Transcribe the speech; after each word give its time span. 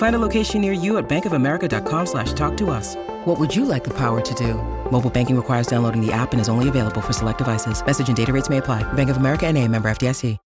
Find 0.00 0.16
a 0.16 0.18
location 0.18 0.62
near 0.62 0.72
you 0.72 0.96
at 0.96 1.10
bankofamerica.com 1.10 2.06
slash 2.06 2.32
talk 2.32 2.56
to 2.56 2.70
us. 2.70 2.96
What 3.26 3.38
would 3.38 3.54
you 3.54 3.66
like 3.66 3.84
the 3.84 3.92
power 3.92 4.22
to 4.22 4.34
do? 4.34 4.54
Mobile 4.90 5.10
banking 5.10 5.36
requires 5.36 5.66
downloading 5.66 6.00
the 6.00 6.10
app 6.10 6.32
and 6.32 6.40
is 6.40 6.48
only 6.48 6.68
available 6.68 7.02
for 7.02 7.12
select 7.12 7.36
devices. 7.36 7.84
Message 7.84 8.08
and 8.08 8.16
data 8.16 8.32
rates 8.32 8.48
may 8.48 8.56
apply. 8.56 8.82
Bank 8.94 9.10
of 9.10 9.18
America 9.18 9.46
and 9.46 9.58
a 9.58 9.68
member 9.68 9.90
FDIC. 9.90 10.38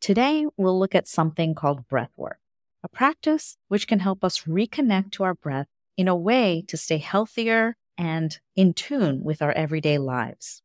Today, 0.00 0.46
we'll 0.58 0.78
look 0.78 0.94
at 0.94 1.08
something 1.08 1.54
called 1.54 1.88
breath 1.88 2.10
work, 2.18 2.40
a 2.82 2.88
practice 2.88 3.56
which 3.68 3.86
can 3.86 4.00
help 4.00 4.22
us 4.22 4.42
reconnect 4.42 5.12
to 5.12 5.22
our 5.22 5.34
breath 5.34 5.68
in 5.96 6.06
a 6.06 6.14
way 6.14 6.62
to 6.68 6.76
stay 6.76 6.98
healthier 6.98 7.76
and 7.96 8.40
in 8.56 8.74
tune 8.74 9.24
with 9.24 9.40
our 9.40 9.52
everyday 9.52 9.96
lives. 9.96 10.60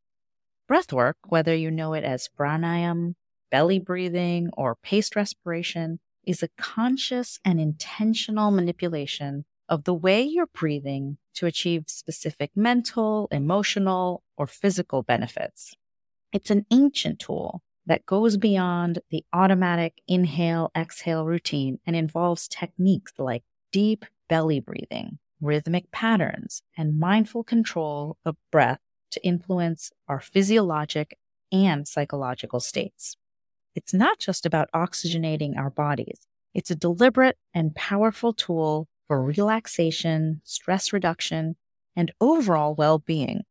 Breath 0.68 0.92
work, 0.92 1.16
whether 1.28 1.56
you 1.56 1.72
know 1.72 1.94
it 1.94 2.04
as 2.04 2.28
pranayam, 2.38 3.16
belly 3.52 3.80
breathing, 3.80 4.50
or 4.58 4.76
paced 4.76 5.16
respiration, 5.16 6.00
is 6.28 6.44
a 6.44 6.50
conscious 6.58 7.40
and 7.44 7.60
intentional 7.60 8.52
manipulation 8.52 9.46
of 9.70 9.86
the 9.86 9.94
way 9.94 10.22
you're 10.22 10.48
breathing 10.48 11.18
to 11.34 11.46
achieve 11.46 11.86
specific 11.88 12.52
mental, 12.56 13.28
emotional, 13.32 14.24
or 14.38 14.46
physical 14.46 15.02
benefits. 15.02 15.74
It's 16.34 16.52
an 16.52 16.66
ancient 16.70 17.20
tool 17.20 17.64
that 17.86 18.06
goes 18.06 18.36
beyond 18.36 19.00
the 19.10 19.24
automatic 19.32 20.02
inhale 20.08 20.70
exhale 20.76 21.26
routine 21.26 21.80
and 21.86 21.96
involves 21.96 22.48
techniques 22.48 23.14
like 23.18 23.44
deep 23.72 24.06
belly 24.28 24.60
breathing, 24.60 25.20
rhythmic 25.42 25.90
patterns, 25.92 26.62
and 26.78 27.00
mindful 27.00 27.44
control 27.46 28.18
of 28.26 28.36
breath 28.52 28.80
to 29.12 29.26
influence 29.26 29.92
our 30.10 30.20
physiologic 30.20 31.18
and 31.52 31.88
psychological 31.88 32.60
states. 32.60 33.16
It's 33.78 33.94
not 33.94 34.18
just 34.18 34.48
about 34.48 34.72
oxygenating 34.74 35.56
our 35.56 35.70
bodies. 35.70 36.26
It's 36.56 36.72
a 36.72 36.76
deliberate 36.76 37.38
and 37.54 37.76
powerful 37.76 38.34
tool 38.34 38.88
for 39.08 39.24
relaxation, 39.24 40.42
stress 40.44 40.92
reduction, 40.92 41.58
and 41.96 42.12
overall 42.20 42.74
well-being. 42.74 43.44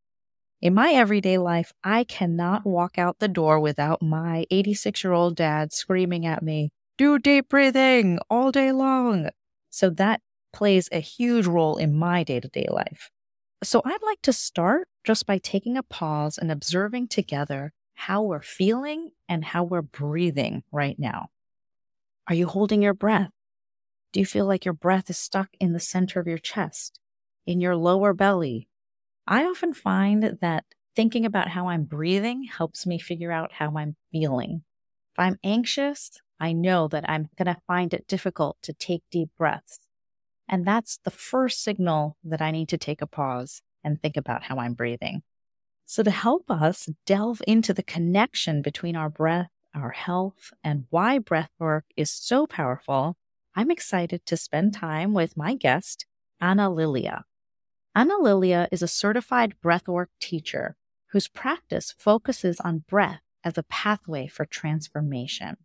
In 0.61 0.73
my 0.73 0.91
everyday 0.91 1.37
life, 1.37 1.71
I 1.81 2.03
cannot 2.03 2.65
walk 2.65 2.97
out 2.97 3.19
the 3.19 3.29
door 3.29 3.61
without 3.61 4.01
my 4.01 4.45
86 4.51 5.01
year 5.01 5.13
old 5.13 5.37
dad 5.37 5.71
screaming 5.71 6.25
at 6.25 6.43
me, 6.43 6.71
do 6.97 7.19
deep 7.19 7.47
breathing 7.47 8.19
all 8.29 8.51
day 8.51 8.73
long. 8.73 9.29
So 9.69 9.89
that 9.91 10.19
plays 10.51 10.89
a 10.91 10.99
huge 10.99 11.47
role 11.47 11.77
in 11.77 11.95
my 11.95 12.25
day 12.25 12.41
to 12.41 12.49
day 12.49 12.67
life. 12.69 13.11
So 13.63 13.81
I'd 13.85 14.03
like 14.03 14.21
to 14.23 14.33
start 14.33 14.89
just 15.05 15.25
by 15.25 15.37
taking 15.37 15.77
a 15.77 15.83
pause 15.83 16.37
and 16.37 16.51
observing 16.51 17.07
together 17.07 17.71
how 17.99 18.21
we're 18.21 18.41
feeling 18.41 19.09
and 19.27 19.43
how 19.43 19.63
we're 19.63 19.81
breathing 19.81 20.63
right 20.71 20.97
now. 20.99 21.29
Are 22.27 22.35
you 22.35 22.47
holding 22.47 22.81
your 22.81 22.93
breath? 22.93 23.31
Do 24.13 24.19
you 24.19 24.25
feel 24.25 24.45
like 24.45 24.65
your 24.65 24.73
breath 24.73 25.09
is 25.09 25.17
stuck 25.17 25.49
in 25.59 25.73
the 25.73 25.79
center 25.79 26.19
of 26.19 26.27
your 26.27 26.37
chest, 26.37 26.99
in 27.47 27.59
your 27.59 27.75
lower 27.75 28.13
belly, 28.13 28.67
I 29.27 29.43
often 29.43 29.73
find 29.73 30.37
that 30.41 30.63
thinking 30.95 31.25
about 31.25 31.49
how 31.49 31.67
I'm 31.67 31.83
breathing 31.83 32.43
helps 32.43 32.85
me 32.85 32.97
figure 32.97 33.31
out 33.31 33.51
how 33.53 33.75
I'm 33.75 33.97
feeling. 34.11 34.63
If 35.13 35.19
I'm 35.19 35.37
anxious, 35.43 36.11
I 36.39 36.53
know 36.53 36.87
that 36.89 37.09
I'm 37.09 37.29
going 37.37 37.53
to 37.53 37.61
find 37.67 37.93
it 37.93 38.07
difficult 38.07 38.57
to 38.61 38.73
take 38.73 39.03
deep 39.11 39.29
breaths. 39.37 39.79
And 40.47 40.65
that's 40.65 40.99
the 41.03 41.11
first 41.11 41.61
signal 41.61 42.15
that 42.23 42.41
I 42.41 42.51
need 42.51 42.69
to 42.69 42.77
take 42.77 43.01
a 43.01 43.07
pause 43.07 43.61
and 43.83 44.01
think 44.01 44.15
about 44.15 44.43
how 44.43 44.59
I'm 44.59 44.73
breathing. 44.73 45.23
So, 45.89 46.03
to 46.03 46.11
help 46.11 46.51
us 46.51 46.89
delve 47.05 47.41
into 47.47 47.73
the 47.73 47.81
connection 47.81 48.61
between 48.61 48.97
our 48.97 49.09
breath, 49.09 49.51
our 49.73 49.91
health, 49.91 50.51
and 50.61 50.83
why 50.89 51.17
breath 51.17 51.51
work 51.59 51.85
is 51.95 52.11
so 52.11 52.45
powerful, 52.45 53.15
I'm 53.55 53.71
excited 53.71 54.25
to 54.25 54.35
spend 54.35 54.73
time 54.73 55.13
with 55.13 55.37
my 55.37 55.55
guest, 55.55 56.05
Ana 56.41 56.69
Lilia. 56.69 57.23
Ana 57.95 58.17
Lilia 58.19 58.67
is 58.69 58.81
a 58.81 58.87
certified 58.89 59.55
breathwork 59.63 60.07
teacher 60.19 60.75
whose 61.11 61.29
practice 61.29 61.95
focuses 61.97 62.59
on 62.59 62.83
breath 62.89 63.21
as 63.45 63.57
a 63.57 63.63
pathway 63.63 64.27
for 64.27 64.43
transformation. 64.43 65.55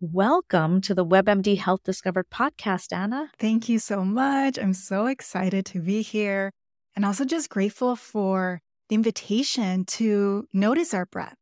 Welcome 0.00 0.82
to 0.82 0.94
the 0.94 1.04
WebMD 1.04 1.58
Health 1.58 1.82
Discovered 1.82 2.30
podcast, 2.30 2.92
Ana. 2.92 3.32
Thank 3.40 3.68
you 3.68 3.80
so 3.80 4.04
much. 4.04 4.56
I'm 4.56 4.72
so 4.72 5.06
excited 5.06 5.66
to 5.66 5.80
be 5.80 6.02
here 6.02 6.52
and 6.94 7.04
also 7.04 7.24
just 7.24 7.50
grateful 7.50 7.96
for 7.96 8.60
the 8.88 8.94
invitation 8.94 9.84
to 9.84 10.48
notice 10.52 10.94
our 10.94 11.06
breath. 11.06 11.36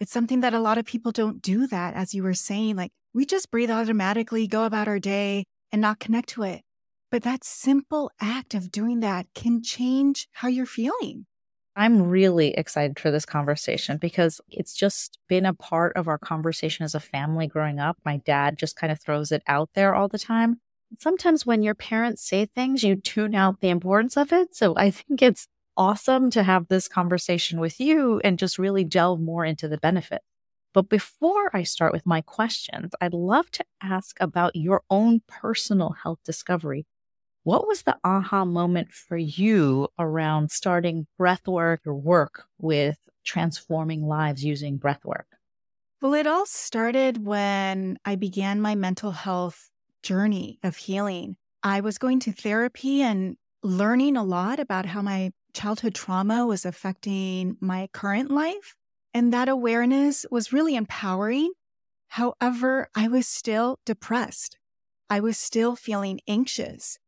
It's 0.00 0.12
something 0.12 0.40
that 0.40 0.54
a 0.54 0.60
lot 0.60 0.78
of 0.78 0.84
people 0.84 1.12
don't 1.12 1.42
do 1.42 1.66
that, 1.66 1.94
as 1.94 2.14
you 2.14 2.22
were 2.22 2.34
saying. 2.34 2.76
Like 2.76 2.92
we 3.12 3.26
just 3.26 3.50
breathe 3.50 3.70
automatically, 3.70 4.46
go 4.46 4.64
about 4.64 4.88
our 4.88 4.98
day, 4.98 5.44
and 5.72 5.82
not 5.82 5.98
connect 5.98 6.30
to 6.30 6.42
it. 6.44 6.62
But 7.10 7.22
that 7.22 7.42
simple 7.42 8.10
act 8.20 8.54
of 8.54 8.70
doing 8.70 9.00
that 9.00 9.26
can 9.34 9.62
change 9.62 10.28
how 10.32 10.48
you're 10.48 10.66
feeling. 10.66 11.26
I'm 11.74 12.02
really 12.02 12.54
excited 12.54 12.98
for 12.98 13.10
this 13.10 13.24
conversation 13.24 13.98
because 13.98 14.40
it's 14.48 14.74
just 14.74 15.18
been 15.28 15.46
a 15.46 15.54
part 15.54 15.96
of 15.96 16.08
our 16.08 16.18
conversation 16.18 16.84
as 16.84 16.94
a 16.94 17.00
family 17.00 17.46
growing 17.46 17.78
up. 17.78 17.98
My 18.04 18.16
dad 18.16 18.58
just 18.58 18.76
kind 18.76 18.92
of 18.92 19.00
throws 19.00 19.30
it 19.30 19.42
out 19.46 19.70
there 19.74 19.94
all 19.94 20.08
the 20.08 20.18
time. 20.18 20.60
Sometimes 20.98 21.46
when 21.46 21.62
your 21.62 21.76
parents 21.76 22.26
say 22.26 22.46
things, 22.46 22.82
you 22.82 22.96
tune 22.96 23.34
out 23.34 23.60
the 23.60 23.68
importance 23.68 24.16
of 24.16 24.32
it. 24.32 24.56
So 24.56 24.74
I 24.76 24.90
think 24.90 25.22
it's 25.22 25.46
awesome 25.78 26.30
to 26.30 26.42
have 26.42 26.68
this 26.68 26.88
conversation 26.88 27.60
with 27.60 27.80
you 27.80 28.20
and 28.24 28.38
just 28.38 28.58
really 28.58 28.84
delve 28.84 29.20
more 29.20 29.44
into 29.44 29.68
the 29.68 29.78
benefit. 29.78 30.22
But 30.74 30.90
before 30.90 31.50
I 31.56 31.62
start 31.62 31.92
with 31.92 32.04
my 32.04 32.20
questions, 32.20 32.92
I'd 33.00 33.14
love 33.14 33.50
to 33.52 33.64
ask 33.82 34.16
about 34.20 34.54
your 34.54 34.82
own 34.90 35.22
personal 35.26 35.90
health 36.02 36.18
discovery. 36.24 36.86
What 37.44 37.66
was 37.66 37.82
the 37.82 37.96
aha 38.04 38.44
moment 38.44 38.92
for 38.92 39.16
you 39.16 39.88
around 39.98 40.50
starting 40.50 41.06
breathwork 41.18 41.78
or 41.86 41.94
work 41.94 42.44
with 42.58 42.98
transforming 43.24 44.06
lives 44.06 44.44
using 44.44 44.78
breathwork? 44.78 45.24
Well, 46.02 46.14
it 46.14 46.26
all 46.26 46.46
started 46.46 47.24
when 47.24 47.98
I 48.04 48.16
began 48.16 48.60
my 48.60 48.74
mental 48.74 49.12
health 49.12 49.70
journey 50.02 50.58
of 50.62 50.76
healing. 50.76 51.36
I 51.62 51.80
was 51.80 51.98
going 51.98 52.20
to 52.20 52.32
therapy 52.32 53.02
and 53.02 53.36
learning 53.62 54.16
a 54.16 54.22
lot 54.22 54.60
about 54.60 54.86
how 54.86 55.02
my 55.02 55.32
childhood 55.58 55.94
trauma 55.94 56.46
was 56.46 56.64
affecting 56.64 57.56
my 57.60 57.88
current 57.92 58.30
life. 58.30 58.76
And 59.12 59.32
that 59.32 59.48
awareness 59.48 60.24
was 60.30 60.52
really 60.52 60.76
empowering. 60.76 61.52
However, 62.08 62.88
I 62.94 63.08
was 63.08 63.26
still 63.26 63.78
depressed. 63.84 64.56
I 65.10 65.20
was 65.20 65.36
still 65.36 65.74
feeling 65.74 66.20
anxious. 66.28 66.98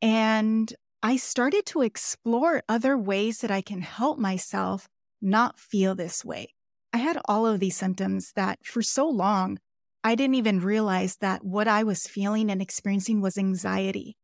And 0.00 0.72
I 1.02 1.16
started 1.16 1.66
to 1.66 1.82
explore 1.82 2.62
other 2.68 2.96
ways 2.96 3.40
that 3.40 3.50
I 3.50 3.60
can 3.60 3.82
help 3.82 4.18
myself 4.18 4.88
not 5.20 5.58
feel 5.58 5.94
this 5.94 6.24
way. 6.24 6.54
I 6.92 6.98
had 6.98 7.18
all 7.26 7.46
of 7.46 7.60
these 7.60 7.76
symptoms 7.76 8.32
that 8.34 8.60
for 8.64 8.80
so 8.80 9.08
long, 9.08 9.58
I 10.02 10.14
didn't 10.14 10.36
even 10.36 10.60
realize 10.60 11.16
that 11.16 11.44
what 11.44 11.68
I 11.68 11.82
was 11.82 12.06
feeling 12.06 12.50
and 12.50 12.62
experiencing 12.62 13.20
was 13.20 13.36
anxiety. 13.36 14.16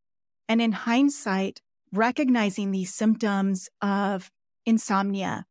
And 0.49 0.61
in 0.61 0.71
hindsight, 0.71 1.61
recognizing 1.93 2.71
these 2.71 2.93
symptoms 2.93 3.69
of 3.81 4.29
insomnia, 4.65 5.45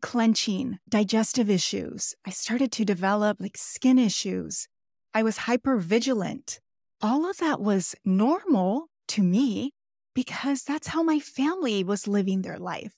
clenching, 0.00 0.78
digestive 0.88 1.50
issues, 1.50 2.14
I 2.26 2.30
started 2.30 2.72
to 2.72 2.84
develop 2.84 3.38
like 3.40 3.56
skin 3.56 3.98
issues. 3.98 4.68
I 5.12 5.22
was 5.22 5.38
hyper 5.38 5.76
vigilant. 5.76 6.60
All 7.02 7.28
of 7.28 7.38
that 7.38 7.60
was 7.60 7.94
normal 8.04 8.86
to 9.08 9.22
me 9.22 9.72
because 10.14 10.62
that's 10.62 10.88
how 10.88 11.02
my 11.02 11.18
family 11.18 11.82
was 11.82 12.06
living 12.06 12.42
their 12.42 12.58
life. 12.58 12.94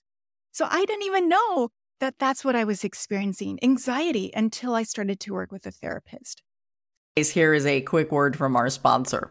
So 0.53 0.67
I 0.71 0.85
didn't 0.85 1.05
even 1.05 1.29
know 1.29 1.71
that 2.01 2.19
that's 2.19 2.45
what 2.45 2.57
I 2.57 2.65
was 2.65 2.85
experiencing 2.85 3.59
anxiety 3.63 4.31
until 4.35 4.75
I 4.75 4.83
started 4.83 5.21
to 5.21 5.33
work 5.33 5.53
with 5.53 5.67
a 5.67 5.71
therapist. 5.71 6.43
Here 7.17 7.55
is 7.55 7.65
a 7.65 7.81
quick 7.83 8.11
word 8.11 8.37
from 8.37 8.57
our 8.57 8.69
sponsor. 8.71 9.31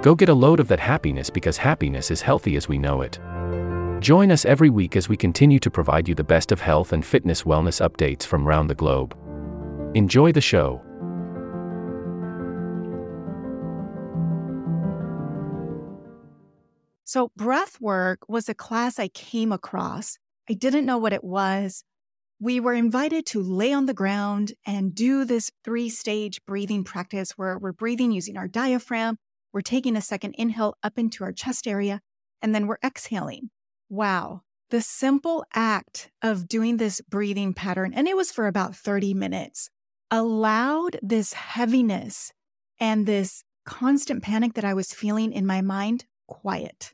Go 0.00 0.14
get 0.14 0.28
a 0.28 0.34
load 0.34 0.60
of 0.60 0.68
that 0.68 0.78
happiness 0.78 1.28
because 1.28 1.56
happiness 1.56 2.12
is 2.12 2.22
healthy 2.22 2.54
as 2.54 2.68
we 2.68 2.78
know 2.78 3.02
it. 3.02 3.18
Join 4.00 4.30
us 4.30 4.44
every 4.44 4.70
week 4.70 4.94
as 4.94 5.08
we 5.08 5.16
continue 5.16 5.58
to 5.58 5.70
provide 5.72 6.08
you 6.08 6.14
the 6.14 6.22
best 6.22 6.52
of 6.52 6.60
health 6.60 6.92
and 6.92 7.04
fitness 7.04 7.42
wellness 7.42 7.84
updates 7.84 8.22
from 8.24 8.46
around 8.46 8.68
the 8.68 8.76
globe. 8.76 9.16
Enjoy 9.94 10.30
the 10.30 10.40
show. 10.40 10.80
So, 17.02 17.32
breath 17.34 17.80
work 17.80 18.20
was 18.28 18.48
a 18.48 18.54
class 18.54 19.00
I 19.00 19.08
came 19.08 19.50
across. 19.50 20.18
I 20.48 20.52
didn't 20.52 20.86
know 20.86 20.98
what 20.98 21.12
it 21.12 21.24
was. 21.24 21.82
We 22.38 22.60
were 22.60 22.74
invited 22.74 23.26
to 23.26 23.42
lay 23.42 23.72
on 23.72 23.86
the 23.86 23.94
ground 23.94 24.52
and 24.64 24.94
do 24.94 25.24
this 25.24 25.50
three 25.64 25.88
stage 25.88 26.40
breathing 26.46 26.84
practice 26.84 27.32
where 27.32 27.58
we're 27.58 27.72
breathing 27.72 28.12
using 28.12 28.36
our 28.36 28.46
diaphragm. 28.46 29.18
We're 29.52 29.60
taking 29.60 29.96
a 29.96 30.00
second 30.00 30.34
inhale 30.38 30.76
up 30.82 30.98
into 30.98 31.24
our 31.24 31.32
chest 31.32 31.66
area, 31.66 32.00
and 32.42 32.54
then 32.54 32.66
we're 32.66 32.78
exhaling. 32.84 33.50
Wow. 33.88 34.42
The 34.70 34.82
simple 34.82 35.44
act 35.54 36.10
of 36.22 36.48
doing 36.48 36.76
this 36.76 37.00
breathing 37.00 37.54
pattern, 37.54 37.92
and 37.94 38.06
it 38.06 38.16
was 38.16 38.30
for 38.30 38.46
about 38.46 38.76
30 38.76 39.14
minutes, 39.14 39.70
allowed 40.10 40.98
this 41.02 41.32
heaviness 41.32 42.32
and 42.78 43.06
this 43.06 43.44
constant 43.64 44.22
panic 44.22 44.54
that 44.54 44.64
I 44.64 44.74
was 44.74 44.92
feeling 44.92 45.32
in 45.32 45.46
my 45.46 45.62
mind 45.62 46.06
quiet 46.26 46.92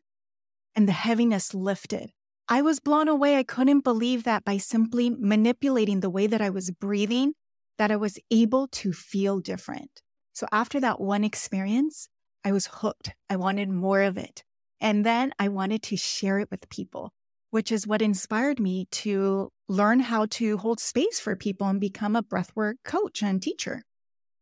and 0.75 0.89
the 0.89 0.93
heaviness 0.93 1.55
lifted. 1.55 2.11
I 2.49 2.63
was 2.63 2.81
blown 2.81 3.09
away. 3.09 3.37
I 3.37 3.43
couldn't 3.43 3.85
believe 3.85 4.25
that 4.25 4.45
by 4.45 4.59
simply 4.59 5.11
manipulating 5.11 6.01
the 6.01 6.11
way 6.11 6.27
that 6.27 6.43
I 6.43 6.51
was 6.51 6.71
breathing, 6.71 7.35
that 7.79 7.91
I 7.91 7.97
was 7.97 8.19
able 8.31 8.69
to 8.69 8.93
feel 8.93 9.41
different. 9.41 10.03
So 10.33 10.47
after 10.53 10.81
that 10.81 11.01
one 11.01 11.25
experience, 11.25 12.09
I 12.45 12.53
was 12.53 12.67
hooked. 12.67 13.15
I 13.31 13.37
wanted 13.37 13.71
more 13.71 14.03
of 14.03 14.19
it. 14.19 14.45
And 14.81 15.05
then 15.05 15.33
I 15.39 15.49
wanted 15.49 15.83
to 15.85 15.97
share 15.97 16.39
it 16.39 16.51
with 16.51 16.69
people, 16.69 17.13
which 17.51 17.73
is 17.73 17.87
what 17.87 18.03
inspired 18.03 18.61
me 18.61 18.87
to 18.91 19.51
learn 19.67 20.01
how 20.01 20.27
to 20.27 20.59
hold 20.59 20.79
space 20.79 21.19
for 21.19 21.37
people 21.37 21.67
and 21.67 21.81
become 21.81 22.15
a 22.15 22.23
breathwork 22.23 22.75
coach 22.85 23.23
and 23.23 23.43
teacher. 23.43 23.83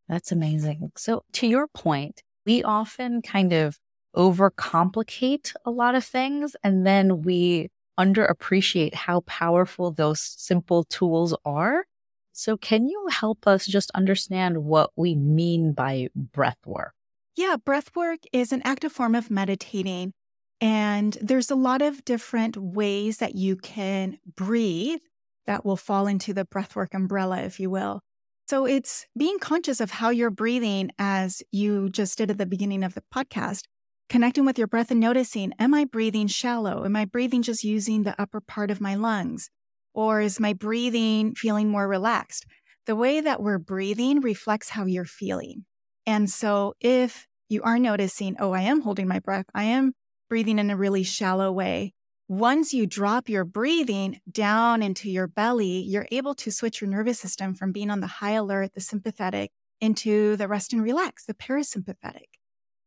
That's 0.09 0.33
amazing. 0.33 0.91
So, 0.97 1.23
to 1.35 1.47
your 1.47 1.69
point, 1.69 2.23
we 2.45 2.65
often 2.65 3.23
kind 3.23 3.53
of 3.53 3.79
overcomplicate 4.17 5.55
a 5.65 5.71
lot 5.71 5.95
of 5.95 6.05
things 6.05 6.57
and 6.65 6.85
then 6.87 7.23
we 7.23 7.71
underappreciate 7.99 8.95
how 8.95 9.21
powerful 9.21 9.93
those 9.93 10.21
simple 10.21 10.85
tools 10.85 11.37
are. 11.45 11.85
So, 12.33 12.57
can 12.57 12.89
you 12.89 13.07
help 13.11 13.47
us 13.47 13.65
just 13.65 13.91
understand 13.95 14.65
what 14.65 14.91
we 14.97 15.15
mean 15.15 15.73
by 15.73 16.09
breath 16.17 16.59
work? 16.67 16.95
Yeah, 17.37 17.57
breath 17.57 17.95
work 17.97 18.21
is 18.33 18.53
an 18.53 18.63
active 18.65 18.93
form 18.93 19.15
of 19.15 19.31
meditating. 19.31 20.13
And 20.61 21.17
there's 21.21 21.51
a 21.51 21.57
lot 21.57 21.83
of 21.83 22.05
different 22.05 22.57
ways 22.57 23.19
that 23.19 23.35
you 23.35 23.57
can 23.57 24.19
breathe 24.37 25.01
that 25.47 25.65
will 25.65 25.77
fall 25.77 26.07
into 26.07 26.33
the 26.33 26.45
breathwork 26.45 26.95
umbrella, 26.95 27.41
if 27.41 27.59
you 27.59 27.71
will. 27.71 28.01
So 28.49 28.67
it's 28.67 29.07
being 29.17 29.39
conscious 29.39 29.81
of 29.81 29.91
how 29.91 30.11
you're 30.11 30.31
breathing, 30.31 30.91
as 30.99 31.43
you 31.51 31.89
just 31.89 32.19
did 32.19 32.31
at 32.31 32.39
the 32.39 32.47
beginning 32.47 32.85
of 32.85 32.95
the 32.95 33.03
podcast, 33.13 33.63
connecting 34.09 34.45
with 34.45 34.59
your 34.59 34.67
breath 34.67 34.91
and 34.91 35.01
noticing 35.01 35.53
Am 35.59 35.73
I 35.75 35.85
breathing 35.85 36.27
shallow? 36.27 36.85
Am 36.85 36.95
I 36.95 37.07
breathing 37.07 37.43
just 37.43 37.65
using 37.65 38.03
the 38.03 38.21
upper 38.21 38.41
part 38.41 38.71
of 38.71 38.81
my 38.81 38.95
lungs? 38.95 39.49
Or 39.95 40.21
is 40.21 40.39
my 40.39 40.53
breathing 40.53 41.35
feeling 41.35 41.71
more 41.71 41.89
relaxed? 41.89 42.45
The 42.87 42.97
way 42.97 43.21
that 43.21 43.43
we're 43.43 43.59
breathing 43.59 44.21
reflects 44.21 44.71
how 44.71 44.85
you're 44.85 45.05
feeling. 45.07 45.65
And 46.07 46.29
so 46.29 46.75
if 46.81 47.27
you 47.49 47.63
are 47.63 47.79
noticing, 47.79 48.37
oh, 48.39 48.53
I 48.53 48.63
am 48.63 48.81
holding 48.81 49.07
my 49.07 49.19
breath, 49.19 49.47
I 49.55 49.65
am 49.65 49.93
breathing 50.29 50.59
in 50.59 50.71
a 50.71 50.77
really 50.77 51.03
shallow 51.03 51.53
way. 51.53 51.93
Once 52.29 52.73
you 52.73 52.87
drop 52.87 53.29
your 53.29 53.45
breathing 53.45 54.21
down 54.31 54.83
into 54.83 55.11
your 55.11 55.27
belly, 55.27 55.83
you're 55.83 56.09
able 56.11 56.35
to 56.35 56.51
switch 56.51 56.81
your 56.81 56.89
nervous 56.89 57.21
system 57.21 57.55
from 57.55 57.73
being 57.73 57.91
on 57.91 58.01
the 58.01 58.07
high 58.07 58.33
alert, 58.33 58.73
the 58.75 58.81
sympathetic, 58.81 59.51
into 59.81 60.37
the 60.37 60.49
rest 60.49 60.73
and 60.73 60.83
relax, 60.83 61.27
the 61.27 61.35
parasympathetic. 61.35 62.29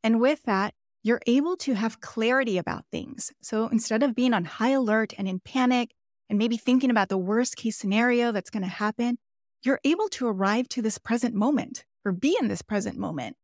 And 0.03 0.19
with 0.19 0.41
that, 0.43 0.73
you're 1.03 1.21
able 1.27 1.55
to 1.57 1.73
have 1.73 2.01
clarity 2.01 2.57
about 2.57 2.85
things. 2.91 3.31
So 3.43 3.67
instead 3.67 4.01
of 4.01 4.15
being 4.15 4.33
on 4.33 4.45
high 4.45 4.71
alert 4.71 5.13
and 5.17 5.27
in 5.27 5.39
panic 5.39 5.91
and 6.29 6.39
maybe 6.39 6.57
thinking 6.57 6.89
about 6.89 7.09
the 7.09 7.17
worst 7.17 7.57
case 7.57 7.77
scenario 7.77 8.31
that's 8.31 8.49
going 8.49 8.63
to 8.63 8.69
happen, 8.69 9.19
you're 9.61 9.79
able 9.83 10.07
to 10.09 10.27
arrive 10.27 10.67
to 10.69 10.81
this 10.81 10.97
present 10.97 11.35
moment 11.35 11.85
or 12.05 12.11
be 12.11 12.37
in 12.39 12.47
this 12.47 12.61
present 12.61 12.97
moment. 12.97 13.35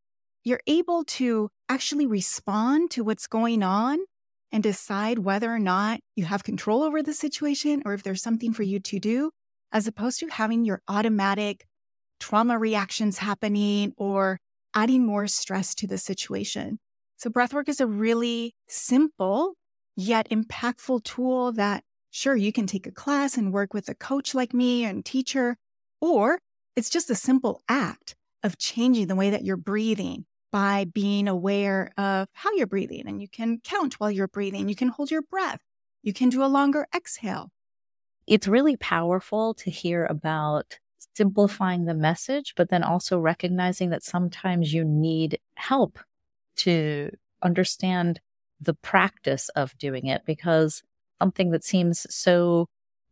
You're 0.43 0.61
able 0.67 1.03
to 1.05 1.49
actually 1.67 2.07
respond 2.07 2.91
to 2.91 3.03
what's 3.03 3.27
going 3.27 3.63
on 3.63 3.99
and 4.51 4.63
decide 4.63 5.19
whether 5.19 5.51
or 5.51 5.59
not 5.59 5.99
you 6.15 6.25
have 6.25 6.43
control 6.43 6.83
over 6.83 7.01
the 7.01 7.13
situation 7.13 7.81
or 7.85 7.93
if 7.93 8.03
there's 8.03 8.21
something 8.21 8.53
for 8.53 8.63
you 8.63 8.79
to 8.79 8.99
do, 8.99 9.31
as 9.71 9.87
opposed 9.87 10.19
to 10.19 10.27
having 10.27 10.65
your 10.65 10.81
automatic 10.87 11.65
trauma 12.19 12.57
reactions 12.57 13.17
happening 13.17 13.93
or 13.97 14.39
adding 14.75 15.05
more 15.05 15.27
stress 15.27 15.73
to 15.75 15.87
the 15.87 15.97
situation. 15.97 16.79
So, 17.17 17.29
breathwork 17.29 17.69
is 17.69 17.79
a 17.79 17.87
really 17.87 18.55
simple 18.67 19.53
yet 19.95 20.29
impactful 20.29 21.03
tool 21.03 21.51
that, 21.53 21.83
sure, 22.09 22.35
you 22.35 22.51
can 22.51 22.67
take 22.67 22.87
a 22.87 22.91
class 22.91 23.37
and 23.37 23.53
work 23.53 23.73
with 23.73 23.89
a 23.89 23.95
coach 23.95 24.33
like 24.33 24.53
me 24.53 24.83
and 24.83 25.05
teacher, 25.05 25.57
or 25.99 26.39
it's 26.75 26.89
just 26.89 27.09
a 27.09 27.15
simple 27.15 27.61
act 27.69 28.15
of 28.43 28.57
changing 28.57 29.07
the 29.07 29.15
way 29.15 29.29
that 29.29 29.43
you're 29.43 29.57
breathing 29.57 30.25
by 30.51 30.85
being 30.85 31.27
aware 31.27 31.91
of 31.97 32.27
how 32.33 32.51
you're 32.53 32.67
breathing. 32.67 33.07
And 33.07 33.21
you 33.21 33.29
can 33.29 33.59
count 33.63 33.99
while 33.99 34.11
you're 34.11 34.27
breathing, 34.27 34.67
you 34.67 34.75
can 34.75 34.89
hold 34.89 35.11
your 35.11 35.21
breath, 35.21 35.61
you 36.03 36.13
can 36.13 36.29
do 36.29 36.43
a 36.43 36.45
longer 36.45 36.87
exhale. 36.95 37.51
It's 38.27 38.47
really 38.47 38.77
powerful 38.77 39.53
to 39.55 39.69
hear 39.69 40.05
about 40.05 40.79
simplifying 41.15 41.85
the 41.85 41.93
message, 41.93 42.53
but 42.55 42.69
then 42.69 42.83
also 42.83 43.19
recognizing 43.19 43.89
that 43.89 44.03
sometimes 44.03 44.73
you 44.73 44.83
need 44.83 45.39
help 45.55 45.99
to 46.57 47.11
understand 47.41 48.19
the 48.59 48.73
practice 48.75 49.49
of 49.49 49.77
doing 49.77 50.05
it 50.05 50.21
because 50.25 50.83
something 51.19 51.51
that 51.51 51.63
seems 51.63 52.05
so 52.13 52.67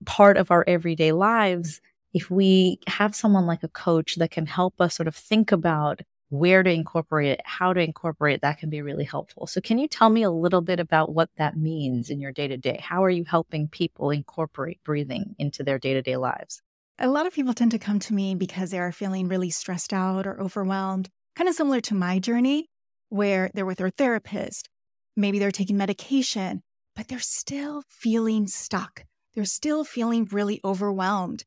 part 0.05 0.37
of 0.37 0.51
our 0.51 0.63
everyday 0.67 1.11
lives, 1.11 1.81
if 2.13 2.29
we 2.31 2.79
have 2.87 3.15
someone 3.15 3.45
like 3.45 3.63
a 3.63 3.69
coach 3.69 4.15
that 4.15 4.31
can 4.31 4.45
help 4.45 4.79
us 4.81 4.95
sort 4.95 5.07
of 5.07 5.15
think 5.15 5.51
about 5.51 6.01
where 6.29 6.61
to 6.61 6.71
incorporate 6.71 7.31
it, 7.31 7.41
how 7.43 7.73
to 7.73 7.81
incorporate 7.81 8.35
it, 8.35 8.41
that 8.41 8.59
can 8.59 8.69
be 8.69 8.81
really 8.81 9.03
helpful. 9.03 9.47
So, 9.47 9.61
can 9.61 9.77
you 9.79 9.87
tell 9.87 10.09
me 10.09 10.23
a 10.23 10.31
little 10.31 10.61
bit 10.61 10.79
about 10.79 11.13
what 11.13 11.29
that 11.37 11.57
means 11.57 12.09
in 12.09 12.19
your 12.19 12.31
day 12.31 12.47
to 12.47 12.57
day? 12.57 12.79
How 12.81 13.03
are 13.03 13.09
you 13.09 13.25
helping 13.25 13.67
people 13.67 14.11
incorporate 14.11 14.83
breathing 14.83 15.35
into 15.39 15.63
their 15.63 15.79
day 15.79 15.93
to 15.93 16.01
day 16.01 16.17
lives? 16.17 16.61
A 16.99 17.07
lot 17.07 17.25
of 17.25 17.33
people 17.33 17.53
tend 17.53 17.71
to 17.71 17.79
come 17.79 17.99
to 17.99 18.13
me 18.13 18.35
because 18.35 18.71
they 18.71 18.79
are 18.79 18.91
feeling 18.91 19.27
really 19.27 19.49
stressed 19.49 19.93
out 19.93 20.27
or 20.27 20.39
overwhelmed, 20.39 21.09
kind 21.35 21.49
of 21.49 21.55
similar 21.55 21.81
to 21.81 21.95
my 21.95 22.19
journey, 22.19 22.67
where 23.09 23.49
they're 23.53 23.65
with 23.65 23.77
their 23.77 23.89
therapist. 23.89 24.69
Maybe 25.15 25.39
they're 25.39 25.51
taking 25.51 25.77
medication, 25.77 26.61
but 26.95 27.07
they're 27.07 27.19
still 27.19 27.83
feeling 27.87 28.47
stuck. 28.47 29.05
They're 29.33 29.45
still 29.45 29.83
feeling 29.83 30.27
really 30.31 30.59
overwhelmed. 30.63 31.45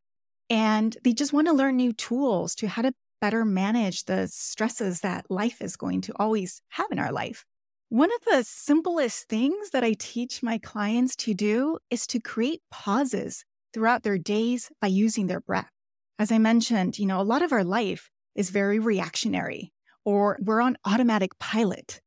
And 0.52 0.98
they 1.02 1.14
just 1.14 1.32
want 1.32 1.46
to 1.46 1.54
learn 1.54 1.76
new 1.76 1.94
tools 1.94 2.54
to 2.56 2.68
how 2.68 2.82
to 2.82 2.92
better 3.22 3.42
manage 3.42 4.04
the 4.04 4.28
stresses 4.28 5.00
that 5.00 5.30
life 5.30 5.62
is 5.62 5.76
going 5.76 6.02
to 6.02 6.12
always 6.16 6.60
have 6.68 6.88
in 6.90 6.98
our 6.98 7.10
life. 7.10 7.46
One 7.88 8.10
of 8.12 8.20
the 8.26 8.44
simplest 8.44 9.30
things 9.30 9.70
that 9.70 9.82
I 9.82 9.94
teach 9.98 10.42
my 10.42 10.58
clients 10.58 11.16
to 11.16 11.32
do 11.32 11.78
is 11.88 12.06
to 12.08 12.20
create 12.20 12.60
pauses 12.70 13.46
throughout 13.72 14.02
their 14.02 14.18
days 14.18 14.70
by 14.78 14.88
using 14.88 15.26
their 15.26 15.40
breath. 15.40 15.70
As 16.18 16.30
I 16.30 16.36
mentioned, 16.36 16.98
you 16.98 17.06
know, 17.06 17.18
a 17.18 17.22
lot 17.22 17.40
of 17.40 17.52
our 17.52 17.64
life 17.64 18.10
is 18.34 18.50
very 18.50 18.78
reactionary 18.78 19.72
or 20.04 20.36
we're 20.38 20.60
on 20.60 20.76
automatic 20.84 21.38
pilot. 21.38 22.02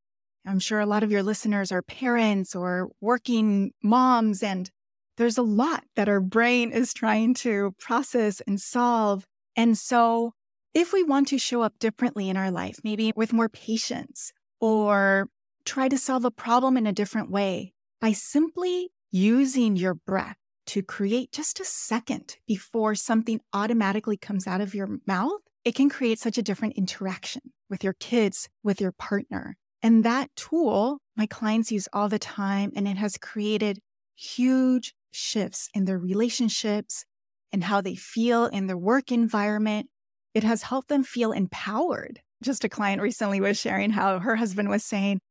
I'm 0.45 0.59
sure 0.59 0.79
a 0.79 0.85
lot 0.85 1.01
of 1.01 1.11
your 1.11 1.23
listeners 1.23 1.71
are 1.71 1.81
parents 1.81 2.55
or 2.55 2.89
working 3.01 3.71
moms, 3.81 4.43
and 4.43 4.69
there's 5.17 5.38
a 5.38 5.43
lot 5.43 5.84
that 5.95 6.10
our 6.10 6.19
brain 6.19 6.72
is 6.72 6.93
trying 6.93 7.34
to 7.36 7.74
process 7.79 8.41
and 8.41 8.60
solve. 8.60 9.25
And 9.55 9.77
so 9.77 10.34
if 10.74 10.91
we 10.91 11.03
want 11.03 11.29
to 11.29 11.38
show 11.38 11.62
up 11.62 11.79
differently 11.79 12.29
in 12.29 12.38
our 12.38 12.51
life, 12.51 12.79
maybe 12.84 13.13
with 13.15 13.34
more 13.34 13.50
patience 13.50 14.34
or 14.60 15.29
try 15.63 15.88
to 15.88 15.98
solve 15.98 16.25
a 16.25 16.31
problem 16.31 16.77
in 16.77 16.86
a 16.86 16.93
different 16.93 17.31
way 17.31 17.74
by 18.01 18.12
simply 18.12 18.89
using 19.12 19.75
your 19.75 19.93
breath 19.93 20.36
to 20.67 20.81
create 20.81 21.31
just 21.31 21.60
a 21.60 21.65
second 21.65 22.36
before 22.48 22.95
something 22.95 23.39
automatically 23.53 24.17
comes 24.17 24.48
out 24.48 24.62
of 24.62 24.75
your 24.75 25.00
mouth, 25.07 25.39
it 25.63 25.75
can 25.75 25.89
create 25.89 26.19
such 26.19 26.38
a 26.38 26.43
different 26.43 26.75
interaction 26.75 27.41
with 27.69 27.84
your 27.84 27.93
kids, 27.93 28.50
with 28.63 28.81
your 28.81 28.91
partner. 28.91 29.55
And 29.81 30.03
that 30.03 30.29
tool 30.36 31.00
my 31.15 31.25
clients 31.25 31.72
use 31.72 31.88
all 31.93 32.10
the 32.10 32.19
time, 32.19 32.72
and 32.75 32.88
it 32.88 32.98
has 32.98 33.17
created 33.17 33.79
huge 34.15 34.93
shifts 35.15 35.69
in 35.74 35.86
their 35.86 35.98
relationships 35.98 37.05
and 37.51 37.63
how 37.63 37.81
they 37.81 37.95
feel 37.95 38.45
in 38.45 38.67
their 38.67 38.77
work 38.77 39.12
environment 39.12 39.89
it 40.36 40.43
has 40.43 40.63
helped 40.63 40.89
them 40.89 41.03
feel 41.03 41.31
empowered. 41.31 42.19
Just 42.43 42.65
a 42.65 42.69
client 42.69 43.01
recently 43.01 43.39
was 43.39 43.57
sharing 43.57 43.91
how 43.91 44.19
her 44.19 44.36
husband 44.36 44.69
was 44.69 44.84
saying, 44.84 45.22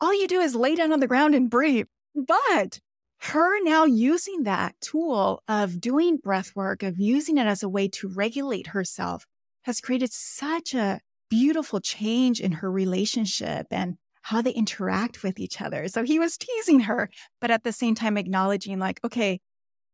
All 0.00 0.18
you 0.18 0.26
do 0.26 0.40
is 0.40 0.56
lay 0.56 0.74
down 0.74 0.90
on 0.90 1.00
the 1.00 1.06
ground 1.06 1.34
and 1.34 1.50
breathe. 1.50 1.86
But 2.14 2.80
her 3.18 3.62
now 3.62 3.84
using 3.84 4.44
that 4.44 4.74
tool 4.80 5.42
of 5.46 5.80
doing 5.80 6.16
breath 6.16 6.52
work, 6.56 6.82
of 6.82 6.98
using 6.98 7.36
it 7.36 7.46
as 7.46 7.62
a 7.62 7.68
way 7.68 7.88
to 7.88 8.08
regulate 8.08 8.68
herself, 8.68 9.26
has 9.64 9.82
created 9.82 10.12
such 10.12 10.74
a 10.74 11.00
beautiful 11.28 11.80
change 11.80 12.40
in 12.40 12.52
her 12.52 12.70
relationship 12.70 13.66
and 13.70 13.96
how 14.24 14.40
they 14.40 14.52
interact 14.52 15.22
with 15.22 15.38
each 15.38 15.60
other. 15.60 15.86
So 15.86 16.02
he 16.02 16.18
was 16.18 16.38
teasing 16.38 16.80
her, 16.80 17.10
but 17.42 17.50
at 17.50 17.62
the 17.62 17.72
same 17.72 17.94
time 17.94 18.16
acknowledging, 18.16 18.78
like, 18.78 18.98
okay, 19.04 19.38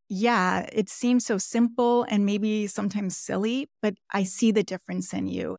yeah, 0.09 0.69
it 0.73 0.89
seems 0.89 1.27
so 1.27 1.37
simple 1.37 2.05
and 2.05 2.25
maybe 2.25 2.69
sometimes 2.69 3.17
silly, 3.17 3.69
but 3.83 3.95
I 4.13 4.23
see 4.23 4.53
the 4.53 4.63
difference 4.63 5.13
in 5.13 5.27
you. 5.27 5.57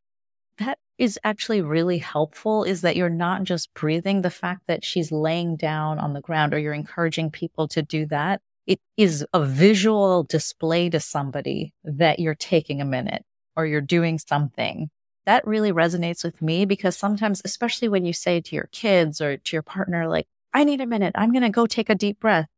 That 0.56 0.78
is 0.96 1.18
actually 1.22 1.60
really 1.60 1.98
helpful 1.98 2.64
is 2.64 2.80
that 2.80 2.96
you're 2.96 3.10
not 3.10 3.44
just 3.44 3.72
breathing. 3.74 4.22
The 4.22 4.30
fact 4.30 4.62
that 4.68 4.84
she's 4.84 5.12
laying 5.12 5.56
down 5.56 5.98
on 5.98 6.14
the 6.14 6.22
ground 6.22 6.54
or 6.54 6.58
you're 6.58 6.72
encouraging 6.72 7.30
people 7.30 7.68
to 7.68 7.82
do 7.82 8.06
that, 8.06 8.40
it 8.66 8.80
is 8.96 9.26
a 9.34 9.44
visual 9.44 10.22
display 10.22 10.88
to 10.88 11.00
somebody 11.00 11.74
that 11.84 12.20
you're 12.20 12.34
taking 12.34 12.80
a 12.80 12.86
minute 12.86 13.24
or 13.54 13.66
you're 13.66 13.82
doing 13.82 14.18
something. 14.18 14.88
That 15.26 15.46
really 15.46 15.72
resonates 15.72 16.24
with 16.24 16.42
me 16.42 16.64
because 16.64 16.96
sometimes, 16.96 17.42
especially 17.44 17.88
when 17.88 18.04
you 18.04 18.12
say 18.12 18.40
to 18.40 18.56
your 18.56 18.68
kids 18.72 19.20
or 19.20 19.36
to 19.36 19.56
your 19.56 19.62
partner, 19.62 20.08
like, 20.08 20.26
I 20.52 20.64
need 20.64 20.80
a 20.80 20.86
minute, 20.86 21.12
I'm 21.16 21.32
going 21.32 21.42
to 21.42 21.50
go 21.50 21.66
take 21.66 21.88
a 21.88 21.94
deep 21.94 22.20
breath 22.20 22.48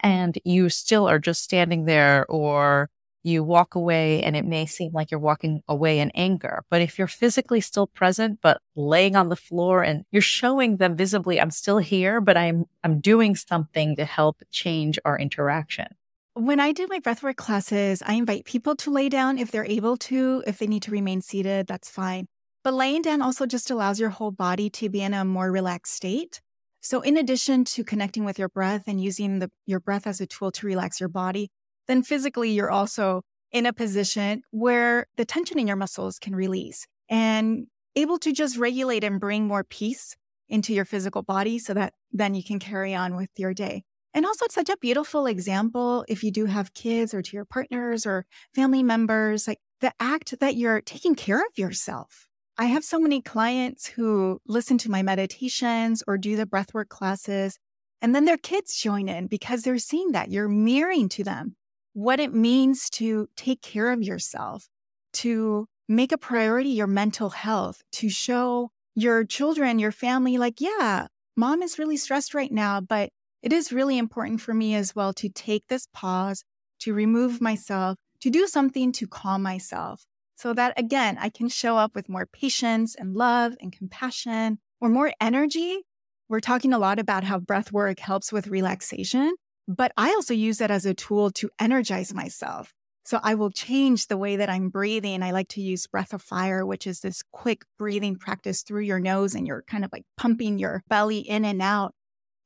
and 0.00 0.38
you 0.44 0.68
still 0.68 1.08
are 1.08 1.18
just 1.18 1.42
standing 1.42 1.84
there 1.84 2.26
or 2.28 2.90
you 3.22 3.42
walk 3.42 3.74
away 3.74 4.22
and 4.22 4.36
it 4.36 4.44
may 4.44 4.66
seem 4.66 4.92
like 4.92 5.10
you're 5.10 5.20
walking 5.20 5.62
away 5.68 5.98
in 5.98 6.10
anger. 6.10 6.64
But 6.70 6.80
if 6.80 6.98
you're 6.98 7.08
physically 7.08 7.60
still 7.60 7.88
present, 7.88 8.38
but 8.40 8.60
laying 8.76 9.16
on 9.16 9.28
the 9.28 9.36
floor 9.36 9.82
and 9.82 10.04
you're 10.12 10.22
showing 10.22 10.76
them 10.76 10.96
visibly, 10.96 11.40
I'm 11.40 11.50
still 11.50 11.78
here, 11.78 12.20
but 12.20 12.36
I'm, 12.36 12.66
I'm 12.84 13.00
doing 13.00 13.34
something 13.34 13.96
to 13.96 14.04
help 14.04 14.42
change 14.52 14.98
our 15.04 15.18
interaction. 15.18 15.88
When 16.36 16.60
I 16.60 16.72
do 16.72 16.86
my 16.90 17.00
breathwork 17.00 17.36
classes, 17.36 18.02
I 18.04 18.12
invite 18.12 18.44
people 18.44 18.76
to 18.76 18.90
lay 18.90 19.08
down 19.08 19.38
if 19.38 19.50
they're 19.50 19.64
able 19.64 19.96
to. 19.96 20.44
If 20.46 20.58
they 20.58 20.66
need 20.66 20.82
to 20.82 20.90
remain 20.90 21.22
seated, 21.22 21.66
that's 21.66 21.88
fine. 21.88 22.26
But 22.62 22.74
laying 22.74 23.00
down 23.00 23.22
also 23.22 23.46
just 23.46 23.70
allows 23.70 23.98
your 23.98 24.10
whole 24.10 24.32
body 24.32 24.68
to 24.68 24.90
be 24.90 25.00
in 25.00 25.14
a 25.14 25.24
more 25.24 25.50
relaxed 25.50 25.94
state. 25.94 26.42
So, 26.82 27.00
in 27.00 27.16
addition 27.16 27.64
to 27.64 27.84
connecting 27.84 28.26
with 28.26 28.38
your 28.38 28.50
breath 28.50 28.84
and 28.86 29.02
using 29.02 29.38
the, 29.38 29.50
your 29.64 29.80
breath 29.80 30.06
as 30.06 30.20
a 30.20 30.26
tool 30.26 30.52
to 30.52 30.66
relax 30.66 31.00
your 31.00 31.08
body, 31.08 31.48
then 31.88 32.02
physically 32.02 32.50
you're 32.50 32.70
also 32.70 33.22
in 33.50 33.64
a 33.64 33.72
position 33.72 34.42
where 34.50 35.06
the 35.16 35.24
tension 35.24 35.58
in 35.58 35.66
your 35.66 35.76
muscles 35.76 36.18
can 36.18 36.36
release 36.36 36.86
and 37.08 37.66
able 37.94 38.18
to 38.18 38.30
just 38.30 38.58
regulate 38.58 39.04
and 39.04 39.20
bring 39.20 39.46
more 39.46 39.64
peace 39.64 40.14
into 40.50 40.74
your 40.74 40.84
physical 40.84 41.22
body 41.22 41.58
so 41.58 41.72
that 41.72 41.94
then 42.12 42.34
you 42.34 42.44
can 42.44 42.58
carry 42.58 42.94
on 42.94 43.16
with 43.16 43.30
your 43.38 43.54
day. 43.54 43.84
And 44.16 44.24
also, 44.24 44.46
it's 44.46 44.54
such 44.54 44.70
a 44.70 44.78
beautiful 44.78 45.26
example 45.26 46.02
if 46.08 46.24
you 46.24 46.30
do 46.30 46.46
have 46.46 46.72
kids 46.72 47.12
or 47.12 47.20
to 47.20 47.36
your 47.36 47.44
partners 47.44 48.06
or 48.06 48.24
family 48.54 48.82
members, 48.82 49.46
like 49.46 49.58
the 49.82 49.92
act 50.00 50.40
that 50.40 50.56
you're 50.56 50.80
taking 50.80 51.14
care 51.14 51.40
of 51.40 51.58
yourself. 51.58 52.26
I 52.56 52.64
have 52.64 52.82
so 52.82 52.98
many 52.98 53.20
clients 53.20 53.86
who 53.86 54.40
listen 54.46 54.78
to 54.78 54.90
my 54.90 55.02
meditations 55.02 56.02
or 56.06 56.16
do 56.16 56.34
the 56.34 56.46
breathwork 56.46 56.88
classes, 56.88 57.58
and 58.00 58.14
then 58.14 58.24
their 58.24 58.38
kids 58.38 58.80
join 58.80 59.10
in 59.10 59.26
because 59.26 59.62
they're 59.62 59.76
seeing 59.76 60.12
that 60.12 60.30
you're 60.30 60.48
mirroring 60.48 61.10
to 61.10 61.22
them 61.22 61.54
what 61.92 62.18
it 62.18 62.32
means 62.32 62.88
to 62.90 63.28
take 63.36 63.60
care 63.60 63.92
of 63.92 64.02
yourself, 64.02 64.66
to 65.12 65.66
make 65.90 66.12
a 66.12 66.16
priority 66.16 66.70
your 66.70 66.86
mental 66.86 67.28
health, 67.28 67.82
to 67.92 68.08
show 68.08 68.70
your 68.94 69.26
children, 69.26 69.78
your 69.78 69.92
family, 69.92 70.38
like, 70.38 70.58
yeah, 70.58 71.08
mom 71.36 71.62
is 71.62 71.78
really 71.78 71.98
stressed 71.98 72.32
right 72.32 72.50
now, 72.50 72.80
but 72.80 73.10
it 73.42 73.52
is 73.52 73.72
really 73.72 73.98
important 73.98 74.40
for 74.40 74.54
me 74.54 74.74
as 74.74 74.94
well 74.94 75.12
to 75.14 75.28
take 75.28 75.68
this 75.68 75.86
pause, 75.92 76.44
to 76.80 76.94
remove 76.94 77.40
myself, 77.40 77.96
to 78.20 78.30
do 78.30 78.46
something 78.46 78.92
to 78.92 79.06
calm 79.06 79.42
myself 79.42 80.04
so 80.36 80.52
that 80.52 80.78
again, 80.78 81.16
I 81.18 81.30
can 81.30 81.48
show 81.48 81.76
up 81.76 81.94
with 81.94 82.08
more 82.08 82.26
patience 82.26 82.94
and 82.94 83.14
love 83.14 83.54
and 83.60 83.72
compassion 83.72 84.58
or 84.80 84.88
more 84.88 85.12
energy. 85.20 85.82
We're 86.28 86.40
talking 86.40 86.72
a 86.72 86.78
lot 86.78 86.98
about 86.98 87.24
how 87.24 87.38
breath 87.38 87.72
work 87.72 87.98
helps 88.00 88.32
with 88.32 88.48
relaxation, 88.48 89.34
but 89.66 89.92
I 89.96 90.10
also 90.10 90.34
use 90.34 90.60
it 90.60 90.70
as 90.70 90.84
a 90.84 90.94
tool 90.94 91.30
to 91.32 91.50
energize 91.58 92.12
myself. 92.12 92.72
So 93.04 93.20
I 93.22 93.36
will 93.36 93.50
change 93.50 94.08
the 94.08 94.16
way 94.16 94.36
that 94.36 94.50
I'm 94.50 94.68
breathing. 94.68 95.22
I 95.22 95.30
like 95.30 95.48
to 95.50 95.60
use 95.60 95.86
breath 95.86 96.12
of 96.12 96.20
fire, 96.20 96.66
which 96.66 96.86
is 96.86 97.00
this 97.00 97.22
quick 97.32 97.62
breathing 97.78 98.16
practice 98.16 98.62
through 98.62 98.82
your 98.82 98.98
nose 98.98 99.34
and 99.34 99.46
you're 99.46 99.62
kind 99.62 99.84
of 99.84 99.90
like 99.92 100.02
pumping 100.16 100.58
your 100.58 100.82
belly 100.88 101.20
in 101.20 101.44
and 101.44 101.62
out. 101.62 101.94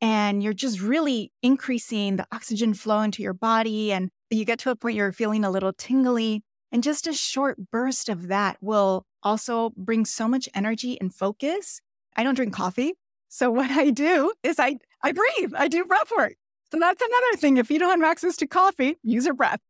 And 0.00 0.42
you're 0.42 0.52
just 0.52 0.80
really 0.80 1.33
increasing 1.42 2.16
the 2.16 2.26
oxygen 2.33 2.75
flow 2.75 3.00
into 3.00 3.23
your 3.23 3.35
body. 3.35 3.92
And 3.92 4.11
you 4.30 4.45
get 4.45 4.59
to 4.61 4.71
a 4.71 4.76
point 4.76 4.97
you're 4.97 5.12
feeling 5.12 5.45
a 5.45 5.50
little 5.50 5.73
tingly. 5.73 6.42
And 6.73 6.83
just 6.83 7.07
a 7.07 7.12
short 7.12 7.71
burst 7.71 8.09
of 8.09 8.28
that 8.28 8.57
will 8.61 9.04
also 9.23 9.71
bring 9.76 10.04
so 10.04 10.28
much 10.28 10.49
energy 10.54 10.99
and 11.00 11.14
focus. 11.14 11.80
I 12.16 12.23
don't 12.23 12.35
drink 12.35 12.54
coffee. 12.54 12.95
So 13.28 13.50
what 13.50 13.71
I 13.71 13.90
do 13.90 14.33
is 14.42 14.59
I, 14.59 14.76
I 15.02 15.12
breathe, 15.12 15.52
I 15.57 15.69
do 15.69 15.85
breath 15.85 16.11
work. 16.16 16.35
So 16.71 16.78
that's 16.78 17.02
another 17.02 17.37
thing. 17.37 17.57
If 17.57 17.71
you 17.71 17.78
don't 17.78 18.00
have 18.00 18.11
access 18.11 18.37
to 18.38 18.47
coffee, 18.47 18.97
use 19.02 19.25
your 19.25 19.35
breath. 19.35 19.61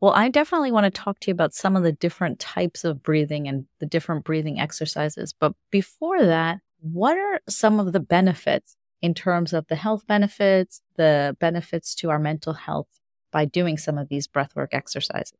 Well, 0.00 0.12
I 0.12 0.28
definitely 0.28 0.72
want 0.72 0.84
to 0.84 0.90
talk 0.90 1.18
to 1.20 1.30
you 1.30 1.32
about 1.32 1.54
some 1.54 1.74
of 1.74 1.82
the 1.82 1.92
different 1.92 2.38
types 2.38 2.84
of 2.84 3.02
breathing 3.02 3.48
and 3.48 3.64
the 3.80 3.86
different 3.86 4.24
breathing 4.24 4.60
exercises. 4.60 5.34
But 5.38 5.54
before 5.70 6.22
that, 6.22 6.60
what 6.80 7.16
are 7.16 7.40
some 7.48 7.80
of 7.80 7.92
the 7.92 8.00
benefits 8.00 8.76
in 9.06 9.14
terms 9.14 9.52
of 9.52 9.68
the 9.68 9.76
health 9.76 10.04
benefits, 10.06 10.82
the 10.96 11.36
benefits 11.38 11.94
to 11.94 12.10
our 12.10 12.18
mental 12.18 12.54
health 12.54 12.88
by 13.30 13.44
doing 13.44 13.78
some 13.78 13.96
of 13.98 14.08
these 14.08 14.26
breathwork 14.26 14.68
exercises? 14.72 15.38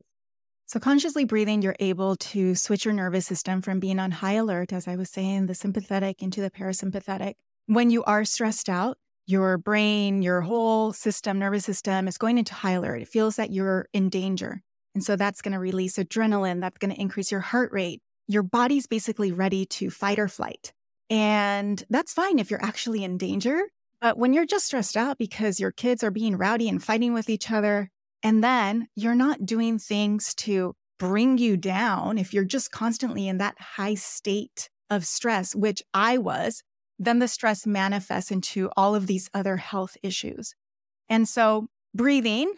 So, 0.67 0.79
consciously 0.79 1.25
breathing, 1.25 1.63
you're 1.63 1.77
able 1.81 2.15
to 2.17 2.55
switch 2.55 2.85
your 2.85 2.95
nervous 2.95 3.27
system 3.27 3.63
from 3.63 3.81
being 3.81 3.99
on 3.99 4.13
high 4.13 4.35
alert, 4.35 4.73
as 4.73 4.87
I 4.87 4.95
was 4.95 5.11
saying, 5.11 5.47
the 5.47 5.55
sympathetic 5.55 6.23
into 6.23 6.41
the 6.41 6.51
parasympathetic. 6.51 7.35
When 7.67 7.91
you 7.91 8.05
are 8.05 8.25
stressed 8.25 8.69
out, 8.69 8.99
your 9.27 9.59
brain, 9.59 10.23
your 10.23 10.41
whole 10.43 10.93
system, 10.93 11.41
nervous 11.41 11.65
system 11.65 12.07
is 12.07 12.19
going 12.19 12.39
into 12.39 12.55
high 12.55 12.73
alert. 12.73 13.03
It 13.03 13.09
feels 13.09 13.37
that 13.37 13.53
you're 13.53 13.89
in 13.93 14.09
danger. 14.09 14.63
And 14.95 15.03
so 15.03 15.17
that's 15.17 15.43
going 15.43 15.53
to 15.53 15.59
release 15.59 15.99
adrenaline, 15.99 16.61
that's 16.61 16.79
going 16.79 16.95
to 16.95 17.01
increase 17.01 17.33
your 17.33 17.41
heart 17.41 17.73
rate. 17.73 18.01
Your 18.29 18.45
body's 18.45 18.87
basically 18.87 19.33
ready 19.33 19.67
to 19.67 19.91
fight 19.91 20.19
or 20.19 20.29
flight. 20.29 20.73
And 21.09 21.83
that's 21.89 22.13
fine 22.13 22.39
if 22.39 22.51
you're 22.51 22.65
actually 22.65 23.05
in 23.05 23.19
danger. 23.19 23.63
But 24.01 24.19
when 24.19 24.33
you're 24.33 24.47
just 24.47 24.67
stressed 24.67 24.97
out 24.97 25.19
because 25.19 25.61
your 25.61 25.73
kids 25.73 26.05
are 26.05 26.11
being 26.11 26.37
rowdy 26.37 26.69
and 26.69 26.83
fighting 26.83 27.13
with 27.15 27.31
each 27.31 27.51
other, 27.51 27.91
and 28.23 28.43
then 28.43 28.89
you're 28.95 29.15
not 29.15 29.47
doing 29.47 29.79
things 29.79 30.35
to 30.35 30.75
bring 30.99 31.39
you 31.39 31.57
down, 31.57 32.19
if 32.19 32.35
you're 32.35 32.45
just 32.45 32.71
constantly 32.71 33.29
in 33.29 33.39
that 33.39 33.59
high 33.59 33.95
state 33.95 34.69
of 34.91 35.07
stress, 35.07 35.55
which 35.55 35.83
I 35.95 36.19
was, 36.19 36.63
then 36.99 37.19
the 37.19 37.29
stress 37.29 37.67
manifests 37.67 38.31
into 38.31 38.71
all 38.77 38.95
of 38.95 39.07
these 39.07 39.29
other 39.35 39.57
health 39.57 39.97
issues. 40.03 40.55
And 41.09 41.29
so 41.29 41.69
breathing 41.95 42.53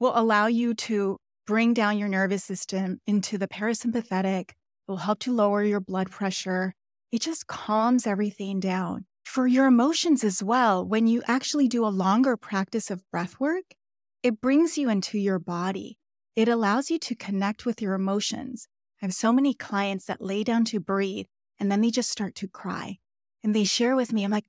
will 0.00 0.12
allow 0.14 0.46
you 0.46 0.74
to 0.74 1.18
bring 1.46 1.74
down 1.74 1.98
your 1.98 2.08
nervous 2.08 2.44
system 2.44 3.00
into 3.06 3.38
the 3.38 3.48
parasympathetic. 3.48 4.50
It 4.50 4.54
will 4.88 4.96
help 4.96 5.20
to 5.20 5.32
lower 5.32 5.62
your 5.62 5.80
blood 5.80 6.10
pressure. 6.10 6.74
It 7.14 7.22
just 7.22 7.46
calms 7.46 8.08
everything 8.08 8.58
down. 8.58 9.04
For 9.24 9.46
your 9.46 9.66
emotions 9.66 10.24
as 10.24 10.42
well, 10.42 10.84
when 10.84 11.06
you 11.06 11.22
actually 11.28 11.68
do 11.68 11.86
a 11.86 11.98
longer 12.02 12.36
practice 12.36 12.90
of 12.90 13.08
breath 13.12 13.38
work, 13.38 13.76
it 14.24 14.40
brings 14.40 14.76
you 14.76 14.88
into 14.90 15.16
your 15.16 15.38
body. 15.38 15.96
It 16.34 16.48
allows 16.48 16.90
you 16.90 16.98
to 16.98 17.14
connect 17.14 17.64
with 17.64 17.80
your 17.80 17.94
emotions. 17.94 18.66
I 19.00 19.04
have 19.04 19.14
so 19.14 19.32
many 19.32 19.54
clients 19.54 20.06
that 20.06 20.20
lay 20.20 20.42
down 20.42 20.64
to 20.64 20.80
breathe 20.80 21.26
and 21.60 21.70
then 21.70 21.82
they 21.82 21.92
just 21.92 22.10
start 22.10 22.34
to 22.34 22.48
cry 22.48 22.98
and 23.44 23.54
they 23.54 23.62
share 23.62 23.94
with 23.94 24.12
me, 24.12 24.24
I'm 24.24 24.32
like, 24.32 24.48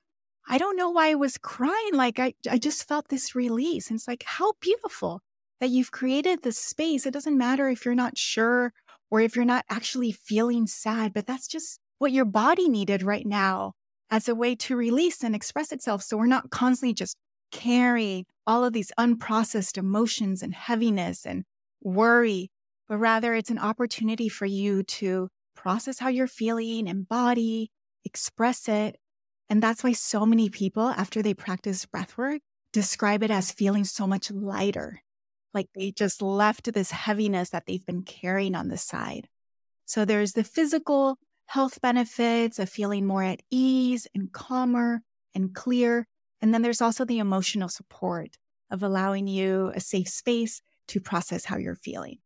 I 0.50 0.57
don't 0.57 0.75
know 0.75 0.89
why 0.89 1.12
I 1.12 1.13
was 1.13 1.38
crying. 1.38 1.93
Like, 1.93 2.17
I, 2.17 2.34
I 2.50 2.57
just 2.57 2.88
felt 2.88 3.10
this 3.10 3.36
release. 3.36 3.91
And 3.91 4.00
it's 4.00 4.07
like, 4.07 4.24
how 4.25 4.53
beautiful 4.60 5.22
that 5.60 5.69
you've 5.69 5.91
created 5.91 6.41
this 6.41 6.57
space. 6.57 7.05
It 7.05 7.13
doesn't 7.13 7.38
matter 7.38 7.69
if 7.69 7.86
you're 7.86 7.93
not 7.93 8.17
sure 8.17 8.74
or 9.12 9.22
if 9.22 9.36
you're 9.36 9.45
not 9.45 9.65
actually 9.69 10.12
feeling 10.12 10.65
sad, 10.65 11.13
but 11.13 11.27
that's 11.27 11.48
just 11.48 11.79
what 11.98 12.12
your 12.12 12.25
body 12.25 12.70
needed 12.70 13.04
right 13.04 13.25
now 13.25 13.74
as 14.10 14.28
a 14.28 14.36
way 14.36 14.56
to 14.56 14.75
release 14.75 15.24
and 15.24 15.36
express 15.36 15.72
itself. 15.72 16.04
So 16.04 16.18
we're 16.18 16.25
not 16.25 16.50
constantly 16.50 16.94
just 16.94 17.18
carrying 17.52 18.25
all 18.46 18.64
of 18.64 18.74
these 18.74 18.92
unprocessed 19.00 19.78
emotions 19.78 20.42
and 20.42 20.54
heaviness 20.54 21.25
and 21.25 21.44
worry, 21.82 22.52
but 22.88 22.98
rather 22.98 23.34
it's 23.34 23.50
an 23.50 23.60
opportunity 23.60 24.30
for 24.30 24.46
you 24.46 24.84
to 24.84 25.30
process 25.56 26.00
how 26.00 26.10
you're 26.10 26.28
feeling, 26.28 26.88
embody, 26.88 27.72
express 28.04 28.68
it. 28.68 28.98
And 29.50 29.62
that's 29.62 29.84
why 29.84 29.94
so 29.94 30.25
many 30.25 30.50
people, 30.50 30.90
after 30.90 31.22
they 31.22 31.34
practice 31.34 31.86
breathwork, 31.86 32.40
describe 32.74 33.24
it 33.24 33.32
as 33.32 33.52
feeling 33.52 33.84
so 33.84 34.06
much 34.06 34.30
lighter. 34.32 35.02
Like 35.54 35.68
they 35.74 35.92
just 35.92 36.22
left 36.22 36.72
this 36.74 36.92
heaviness 36.92 37.52
that 37.52 37.66
they've 37.66 37.86
been 37.86 38.04
carrying 38.04 38.56
on 38.56 38.68
the 38.68 38.78
side. 38.78 39.28
So 39.86 40.04
there's 40.04 40.34
the 40.34 40.44
physical 40.44 41.18
health 41.46 41.82
benefits 41.82 42.60
of 42.60 42.70
feeling 42.70 43.06
more 43.06 43.24
at 43.24 43.42
ease 43.52 44.08
and 44.16 44.32
calmer 44.32 45.02
and 45.34 45.54
clear. 45.54 46.08
And 46.42 46.54
then 46.54 46.62
there's 46.62 46.82
also 46.82 47.06
the 47.06 47.20
emotional 47.20 47.70
support 47.70 48.38
of 48.70 48.84
allowing 48.84 49.28
you 49.28 49.72
a 49.75 49.80
safe 49.80 50.10
space 50.10 50.62
to 50.88 51.00
process 51.00 51.46
how 51.46 51.58
you're 51.58 51.75
feeling 51.75 52.20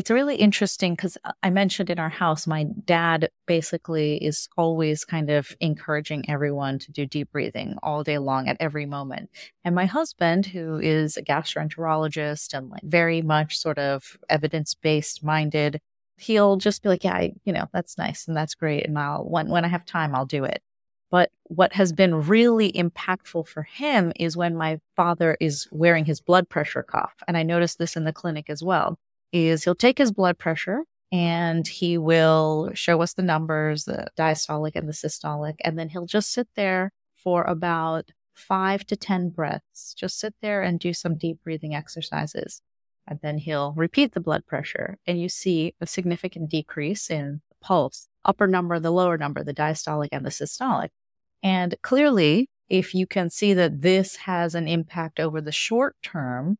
it's 0.00 0.10
really 0.10 0.36
interesting 0.36 0.94
because 0.94 1.18
uh, 1.24 1.32
I 1.42 1.50
mentioned 1.50 1.90
in 1.90 1.98
our 1.98 2.08
house, 2.08 2.46
my 2.46 2.64
dad 2.86 3.28
basically 3.46 4.16
is 4.16 4.48
always 4.56 5.04
kind 5.04 5.28
of 5.28 5.54
encouraging 5.60 6.24
everyone 6.26 6.78
to 6.78 6.90
do 6.90 7.04
deep 7.04 7.32
breathing 7.32 7.76
all 7.82 8.02
day 8.02 8.16
long 8.16 8.48
at 8.48 8.56
every 8.60 8.86
moment. 8.86 9.28
And 9.62 9.74
my 9.74 9.84
husband, 9.84 10.46
who 10.46 10.78
is 10.78 11.18
a 11.18 11.22
gastroenterologist 11.22 12.54
and 12.54 12.70
like 12.70 12.82
very 12.82 13.20
much 13.20 13.58
sort 13.58 13.78
of 13.78 14.16
evidence 14.30 14.74
based 14.74 15.22
minded, 15.22 15.82
he'll 16.20 16.56
just 16.56 16.82
be 16.82 16.88
like, 16.88 17.04
yeah, 17.04 17.14
I, 17.14 17.32
you 17.44 17.52
know, 17.52 17.66
that's 17.72 17.98
nice 17.98 18.28
and 18.28 18.36
that's 18.36 18.54
great. 18.54 18.86
And 18.86 18.98
I'll, 18.98 19.24
when, 19.24 19.48
when 19.48 19.64
I 19.64 19.68
have 19.68 19.84
time, 19.84 20.14
I'll 20.14 20.26
do 20.26 20.44
it. 20.44 20.62
But 21.10 21.30
what 21.44 21.72
has 21.72 21.92
been 21.92 22.26
really 22.26 22.70
impactful 22.72 23.48
for 23.48 23.64
him 23.64 24.12
is 24.16 24.36
when 24.36 24.54
my 24.54 24.80
father 24.94 25.36
is 25.40 25.66
wearing 25.72 26.04
his 26.04 26.20
blood 26.20 26.48
pressure 26.48 26.84
cuff. 26.84 27.14
And 27.26 27.36
I 27.36 27.42
noticed 27.42 27.78
this 27.78 27.96
in 27.96 28.04
the 28.04 28.12
clinic 28.12 28.48
as 28.48 28.62
well 28.62 28.98
is 29.32 29.64
he'll 29.64 29.74
take 29.74 29.98
his 29.98 30.12
blood 30.12 30.38
pressure 30.38 30.84
and 31.12 31.66
he 31.66 31.98
will 31.98 32.70
show 32.74 33.02
us 33.02 33.14
the 33.14 33.22
numbers, 33.22 33.84
the 33.84 34.06
diastolic 34.16 34.72
and 34.76 34.88
the 34.88 34.92
systolic, 34.92 35.56
and 35.64 35.78
then 35.78 35.88
he'll 35.88 36.06
just 36.06 36.32
sit 36.32 36.48
there 36.54 36.92
for 37.16 37.42
about 37.42 38.12
five 38.34 38.86
to 38.86 38.96
10 38.96 39.30
breaths. 39.30 39.94
Just 39.94 40.18
sit 40.18 40.34
there 40.40 40.62
and 40.62 40.78
do 40.78 40.92
some 40.92 41.16
deep 41.16 41.42
breathing 41.42 41.74
exercises. 41.74 42.62
And 43.06 43.18
then 43.22 43.38
he'll 43.38 43.72
repeat 43.72 44.12
the 44.12 44.20
blood 44.20 44.46
pressure, 44.46 44.98
and 45.06 45.20
you 45.20 45.28
see 45.28 45.74
a 45.80 45.86
significant 45.86 46.50
decrease 46.50 47.10
in 47.10 47.40
the 47.48 47.56
pulse, 47.60 48.08
upper 48.24 48.46
number, 48.46 48.78
the 48.78 48.92
lower 48.92 49.18
number, 49.18 49.42
the 49.42 49.54
diastolic 49.54 50.08
and 50.12 50.24
the 50.24 50.30
systolic. 50.30 50.90
And 51.42 51.74
clearly, 51.82 52.48
if 52.68 52.94
you 52.94 53.06
can 53.06 53.30
see 53.30 53.52
that 53.54 53.82
this 53.82 54.16
has 54.16 54.54
an 54.54 54.68
impact 54.68 55.18
over 55.18 55.40
the 55.40 55.52
short 55.52 55.96
term, 56.02 56.58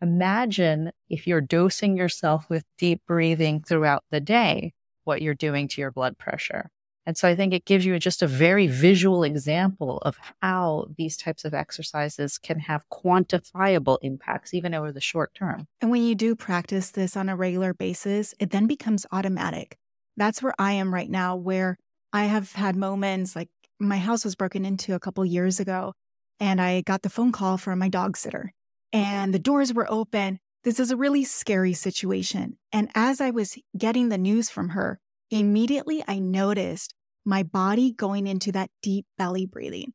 Imagine 0.00 0.92
if 1.08 1.26
you're 1.26 1.40
dosing 1.40 1.96
yourself 1.96 2.48
with 2.48 2.64
deep 2.76 3.02
breathing 3.06 3.62
throughout 3.62 4.04
the 4.10 4.20
day, 4.20 4.72
what 5.04 5.22
you're 5.22 5.34
doing 5.34 5.66
to 5.68 5.80
your 5.80 5.90
blood 5.90 6.16
pressure. 6.18 6.70
And 7.08 7.16
so 7.16 7.26
I 7.26 7.34
think 7.34 7.54
it 7.54 7.64
gives 7.64 7.86
you 7.86 7.98
just 7.98 8.20
a 8.20 8.26
very 8.26 8.66
visual 8.66 9.24
example 9.24 9.96
of 10.02 10.18
how 10.42 10.88
these 10.98 11.16
types 11.16 11.46
of 11.46 11.54
exercises 11.54 12.36
can 12.36 12.58
have 12.58 12.84
quantifiable 12.90 13.96
impacts, 14.02 14.52
even 14.52 14.74
over 14.74 14.92
the 14.92 15.00
short 15.00 15.34
term. 15.34 15.66
And 15.80 15.90
when 15.90 16.02
you 16.02 16.14
do 16.14 16.36
practice 16.36 16.90
this 16.90 17.16
on 17.16 17.30
a 17.30 17.34
regular 17.34 17.72
basis, 17.72 18.34
it 18.38 18.50
then 18.50 18.66
becomes 18.66 19.06
automatic. 19.10 19.78
That's 20.18 20.42
where 20.42 20.52
I 20.58 20.72
am 20.72 20.92
right 20.92 21.08
now, 21.08 21.34
where 21.34 21.78
I 22.12 22.24
have 22.24 22.52
had 22.52 22.76
moments 22.76 23.34
like 23.34 23.48
my 23.80 23.96
house 23.96 24.22
was 24.22 24.34
broken 24.34 24.66
into 24.66 24.94
a 24.94 25.00
couple 25.00 25.24
years 25.24 25.58
ago, 25.58 25.94
and 26.38 26.60
I 26.60 26.82
got 26.82 27.00
the 27.00 27.08
phone 27.08 27.32
call 27.32 27.56
from 27.56 27.78
my 27.78 27.88
dog 27.88 28.18
sitter 28.18 28.52
and 28.92 29.32
the 29.32 29.38
doors 29.38 29.72
were 29.72 29.90
open. 29.90 30.40
This 30.64 30.78
is 30.78 30.90
a 30.90 30.96
really 30.96 31.24
scary 31.24 31.72
situation. 31.72 32.58
And 32.70 32.90
as 32.94 33.20
I 33.20 33.30
was 33.30 33.56
getting 33.76 34.10
the 34.10 34.18
news 34.18 34.50
from 34.50 34.70
her, 34.70 34.98
immediately 35.30 36.02
I 36.06 36.18
noticed 36.18 36.94
my 37.28 37.42
body 37.42 37.92
going 37.92 38.26
into 38.26 38.50
that 38.52 38.70
deep 38.82 39.04
belly 39.18 39.44
breathing. 39.44 39.92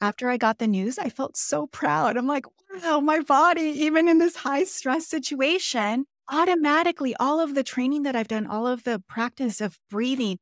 After 0.00 0.30
I 0.30 0.38
got 0.38 0.58
the 0.58 0.66
news, 0.66 0.98
I 0.98 1.10
felt 1.10 1.36
so 1.36 1.66
proud. 1.66 2.16
I'm 2.16 2.26
like, 2.26 2.46
wow, 2.82 3.00
my 3.00 3.20
body, 3.20 3.62
even 3.62 4.08
in 4.08 4.18
this 4.18 4.36
high 4.36 4.64
stress 4.64 5.06
situation, 5.06 6.06
automatically, 6.30 7.14
all 7.20 7.40
of 7.40 7.54
the 7.54 7.62
training 7.62 8.04
that 8.04 8.16
I've 8.16 8.26
done, 8.26 8.46
all 8.46 8.66
of 8.66 8.84
the 8.84 9.02
practice 9.06 9.60
of 9.60 9.78
breathing, 9.90 10.38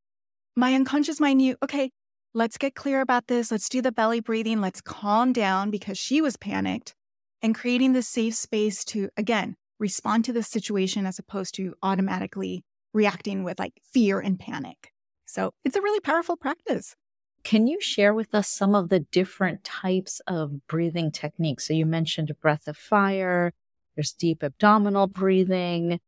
my 0.57 0.73
unconscious 0.73 1.19
mind 1.19 1.38
knew, 1.38 1.57
okay, 1.64 1.90
let's 2.33 2.57
get 2.57 2.77
clear 2.77 3.01
about 3.01 3.27
this. 3.27 3.51
Let's 3.51 3.69
do 3.69 3.83
the 3.83 3.93
belly 3.93 4.21
breathing. 4.21 4.61
Let's 4.61 4.81
calm 4.81 5.33
down 5.33 5.71
because 5.71 5.99
she 5.99 6.23
was 6.23 6.37
panicked 6.37 6.95
and 7.43 7.57
creating 7.57 7.93
the 7.93 8.03
safe 8.03 8.37
space 8.37 8.85
to, 8.85 9.09
again, 9.16 9.57
respond 9.81 10.25
to 10.27 10.33
the 10.33 10.45
situation 10.45 11.07
as 11.07 11.19
opposed 11.19 11.57
to 11.57 11.75
automatically 11.83 12.62
reacting 12.95 13.43
with 13.43 13.59
like 13.59 13.73
fear 13.93 14.21
and 14.21 14.38
panic. 14.38 14.93
So 15.31 15.53
it's 15.64 15.77
a 15.77 15.83
really 15.83 16.01
powerful 16.01 16.37
practice. 16.37 16.97
Can 17.43 17.66
you 17.66 17.81
share 17.81 18.12
with 18.12 18.35
us 18.35 18.49
some 18.49 18.75
of 18.75 18.88
the 18.88 19.01
different 19.01 19.64
types 19.64 20.21
of 20.27 20.66
breathing 20.66 21.11
techniques? 21.11 21.66
So 21.66 21.73
you 21.73 21.87
mentioned 21.87 22.31
a 22.31 22.35
breath 22.35 22.66
of 22.66 22.77
fire, 22.77 23.53
there's 23.95 24.12
deep 24.12 24.43
abdominal 24.43 25.07
breathing, 25.07 26.01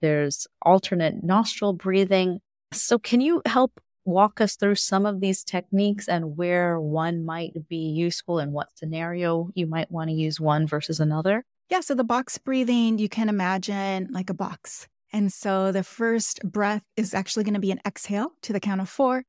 there's 0.00 0.46
alternate 0.62 1.22
nostril 1.22 1.72
breathing. 1.72 2.40
So 2.72 2.98
can 2.98 3.20
you 3.20 3.42
help 3.46 3.80
walk 4.04 4.40
us 4.40 4.56
through 4.56 4.76
some 4.76 5.04
of 5.04 5.20
these 5.20 5.44
techniques 5.44 6.08
and 6.08 6.36
where 6.36 6.80
one 6.80 7.24
might 7.24 7.68
be 7.68 7.76
useful 7.76 8.38
and 8.38 8.52
what 8.52 8.78
scenario 8.78 9.50
you 9.54 9.66
might 9.66 9.90
want 9.90 10.08
to 10.08 10.14
use 10.14 10.40
one 10.40 10.66
versus 10.66 11.00
another? 11.00 11.44
Yeah, 11.68 11.80
so 11.80 11.94
the 11.94 12.04
box 12.04 12.38
breathing, 12.38 12.98
you 12.98 13.08
can 13.08 13.28
imagine 13.28 14.08
like 14.10 14.30
a 14.30 14.34
box. 14.34 14.88
And 15.12 15.32
so 15.32 15.72
the 15.72 15.82
first 15.82 16.40
breath 16.42 16.82
is 16.96 17.14
actually 17.14 17.44
going 17.44 17.54
to 17.54 17.60
be 17.60 17.72
an 17.72 17.80
exhale 17.86 18.32
to 18.42 18.52
the 18.52 18.60
count 18.60 18.80
of 18.80 18.88
four. 18.88 19.24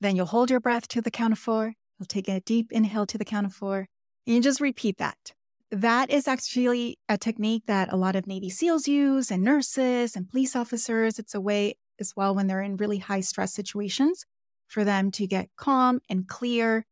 Then 0.00 0.16
you'll 0.16 0.26
hold 0.26 0.50
your 0.50 0.60
breath 0.60 0.88
to 0.88 1.00
the 1.00 1.10
count 1.10 1.32
of 1.32 1.38
four. 1.38 1.74
You'll 1.98 2.06
take 2.06 2.28
a 2.28 2.40
deep 2.40 2.72
inhale 2.72 3.06
to 3.06 3.18
the 3.18 3.24
count 3.24 3.46
of 3.46 3.52
four. 3.52 3.88
And 4.26 4.36
you 4.36 4.42
just 4.42 4.60
repeat 4.60 4.98
that. 4.98 5.32
That 5.70 6.10
is 6.10 6.28
actually 6.28 6.98
a 7.08 7.18
technique 7.18 7.64
that 7.66 7.92
a 7.92 7.96
lot 7.96 8.16
of 8.16 8.26
Navy 8.26 8.50
SEALs 8.50 8.86
use 8.86 9.30
and 9.30 9.42
nurses 9.42 10.14
and 10.14 10.28
police 10.28 10.54
officers. 10.54 11.18
It's 11.18 11.34
a 11.34 11.40
way 11.40 11.76
as 11.98 12.12
well 12.16 12.34
when 12.34 12.46
they're 12.46 12.62
in 12.62 12.76
really 12.76 12.98
high 12.98 13.20
stress 13.20 13.52
situations 13.52 14.24
for 14.68 14.84
them 14.84 15.10
to 15.12 15.26
get 15.26 15.48
calm 15.56 16.00
and 16.08 16.26
clear 16.26 16.84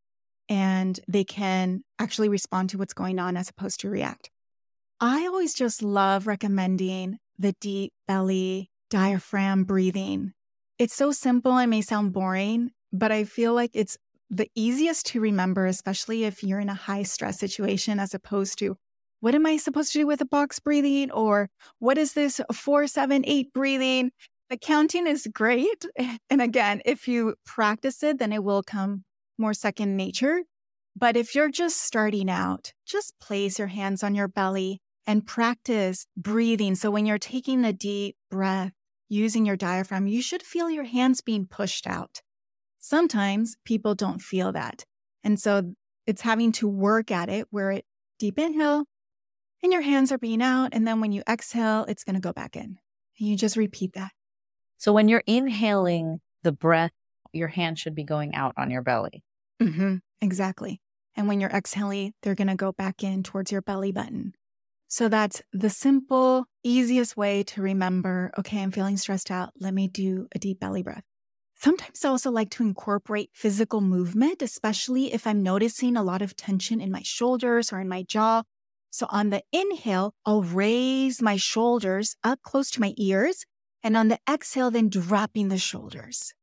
and 0.47 0.99
they 1.07 1.23
can 1.23 1.83
actually 1.99 2.29
respond 2.29 2.69
to 2.69 2.77
what's 2.77 2.93
going 2.93 3.19
on 3.19 3.35
as 3.35 3.49
opposed 3.49 3.79
to 3.81 3.89
react. 3.89 4.29
I 4.99 5.25
always 5.25 5.53
just 5.53 5.81
love 5.81 6.27
recommending 6.27 7.17
the 7.37 7.53
deep 7.59 7.93
belly 8.07 8.71
diaphragm 8.89 9.63
breathing. 9.63 10.33
It's 10.77 10.95
so 10.95 11.11
simple, 11.11 11.57
it 11.57 11.67
may 11.67 11.81
sound 11.81 12.13
boring, 12.13 12.71
but 12.91 13.11
I 13.11 13.23
feel 13.23 13.53
like 13.53 13.71
it's 13.73 13.97
the 14.29 14.49
easiest 14.55 15.05
to 15.07 15.21
remember, 15.21 15.65
especially 15.65 16.23
if 16.23 16.43
you're 16.43 16.59
in 16.59 16.69
a 16.69 16.73
high 16.73 17.03
stress 17.03 17.39
situation, 17.39 17.99
as 17.99 18.13
opposed 18.13 18.59
to 18.59 18.77
what 19.21 19.35
am 19.35 19.45
I 19.45 19.57
supposed 19.57 19.91
to 19.93 19.99
do 19.99 20.07
with 20.07 20.21
a 20.21 20.25
box 20.25 20.59
breathing? 20.59 21.11
Or 21.11 21.49
what 21.79 21.97
is 21.97 22.13
this 22.13 22.41
four, 22.53 22.87
seven, 22.87 23.23
eight 23.25 23.53
breathing? 23.53 24.11
The 24.49 24.57
counting 24.57 25.07
is 25.07 25.27
great. 25.33 25.85
And 26.29 26.41
again, 26.41 26.81
if 26.85 27.07
you 27.07 27.35
practice 27.45 28.03
it, 28.03 28.19
then 28.19 28.33
it 28.33 28.43
will 28.43 28.63
come 28.63 29.03
more 29.37 29.53
second 29.53 29.95
nature. 29.95 30.41
But 30.95 31.17
if 31.17 31.35
you're 31.35 31.49
just 31.49 31.81
starting 31.81 32.29
out, 32.29 32.73
just 32.85 33.13
place 33.19 33.59
your 33.59 33.67
hands 33.67 34.03
on 34.03 34.15
your 34.15 34.27
belly 34.27 34.81
and 35.07 35.25
practice 35.25 36.07
breathing. 36.17 36.75
So 36.75 36.89
when 36.91 37.05
you're 37.05 37.17
taking 37.17 37.63
a 37.63 37.73
deep 37.73 38.15
breath 38.29 38.73
using 39.09 39.45
your 39.45 39.55
diaphragm, 39.55 40.07
you 40.07 40.21
should 40.21 40.43
feel 40.43 40.69
your 40.69 40.83
hands 40.83 41.21
being 41.21 41.45
pushed 41.45 41.87
out. 41.87 42.21
Sometimes 42.79 43.57
people 43.65 43.95
don't 43.95 44.21
feel 44.21 44.51
that. 44.51 44.85
And 45.23 45.39
so 45.39 45.73
it's 46.05 46.21
having 46.21 46.51
to 46.53 46.67
work 46.67 47.11
at 47.11 47.29
it 47.29 47.47
where 47.49 47.71
it 47.71 47.85
deep 48.19 48.37
inhale 48.37 48.85
and 49.63 49.73
your 49.73 49.81
hands 49.81 50.11
are 50.11 50.17
being 50.17 50.41
out. 50.41 50.69
And 50.71 50.87
then 50.87 51.01
when 51.01 51.11
you 51.11 51.23
exhale, 51.27 51.85
it's 51.87 52.03
going 52.03 52.15
to 52.15 52.21
go 52.21 52.33
back 52.33 52.55
in. 52.55 52.77
And 53.19 53.29
you 53.29 53.35
just 53.35 53.57
repeat 53.57 53.93
that. 53.93 54.11
So 54.77 54.93
when 54.93 55.07
you're 55.07 55.23
inhaling 55.25 56.19
the 56.43 56.51
breath, 56.51 56.91
your 57.33 57.47
hand 57.47 57.79
should 57.79 57.95
be 57.95 58.03
going 58.03 58.35
out 58.35 58.53
on 58.57 58.69
your 58.69 58.81
belly. 58.81 59.23
Mm-hmm, 59.61 59.95
exactly. 60.21 60.81
And 61.15 61.27
when 61.27 61.39
you're 61.39 61.49
exhaling, 61.49 62.13
they're 62.21 62.35
going 62.35 62.49
to 62.49 62.55
go 62.55 62.71
back 62.71 63.03
in 63.03 63.23
towards 63.23 63.51
your 63.51 63.61
belly 63.61 63.91
button. 63.91 64.33
So 64.95 65.09
that's 65.09 65.41
the 65.51 65.69
simple, 65.69 66.45
easiest 66.63 67.17
way 67.17 67.43
to 67.43 67.61
remember 67.61 68.31
okay, 68.39 68.63
I'm 68.63 68.71
feeling 68.71 68.95
stressed 68.95 69.29
out. 69.29 69.49
Let 69.59 69.73
me 69.73 69.89
do 69.89 70.29
a 70.33 70.39
deep 70.39 70.61
belly 70.61 70.83
breath. 70.83 71.03
Sometimes 71.57 72.05
I 72.05 72.07
also 72.07 72.31
like 72.31 72.49
to 72.51 72.63
incorporate 72.63 73.29
physical 73.33 73.81
movement, 73.81 74.41
especially 74.41 75.11
if 75.13 75.27
I'm 75.27 75.43
noticing 75.43 75.97
a 75.97 76.01
lot 76.01 76.21
of 76.21 76.37
tension 76.37 76.79
in 76.79 76.91
my 76.91 77.01
shoulders 77.03 77.73
or 77.73 77.81
in 77.81 77.89
my 77.89 78.03
jaw. 78.03 78.43
So 78.89 79.05
on 79.09 79.31
the 79.31 79.43
inhale, 79.51 80.13
I'll 80.25 80.43
raise 80.43 81.21
my 81.21 81.35
shoulders 81.35 82.15
up 82.23 82.39
close 82.41 82.71
to 82.71 82.79
my 82.79 82.93
ears. 82.95 83.43
And 83.83 83.97
on 83.97 84.07
the 84.07 84.19
exhale, 84.29 84.71
then 84.71 84.87
dropping 84.87 85.49
the 85.49 85.57
shoulders 85.57 86.33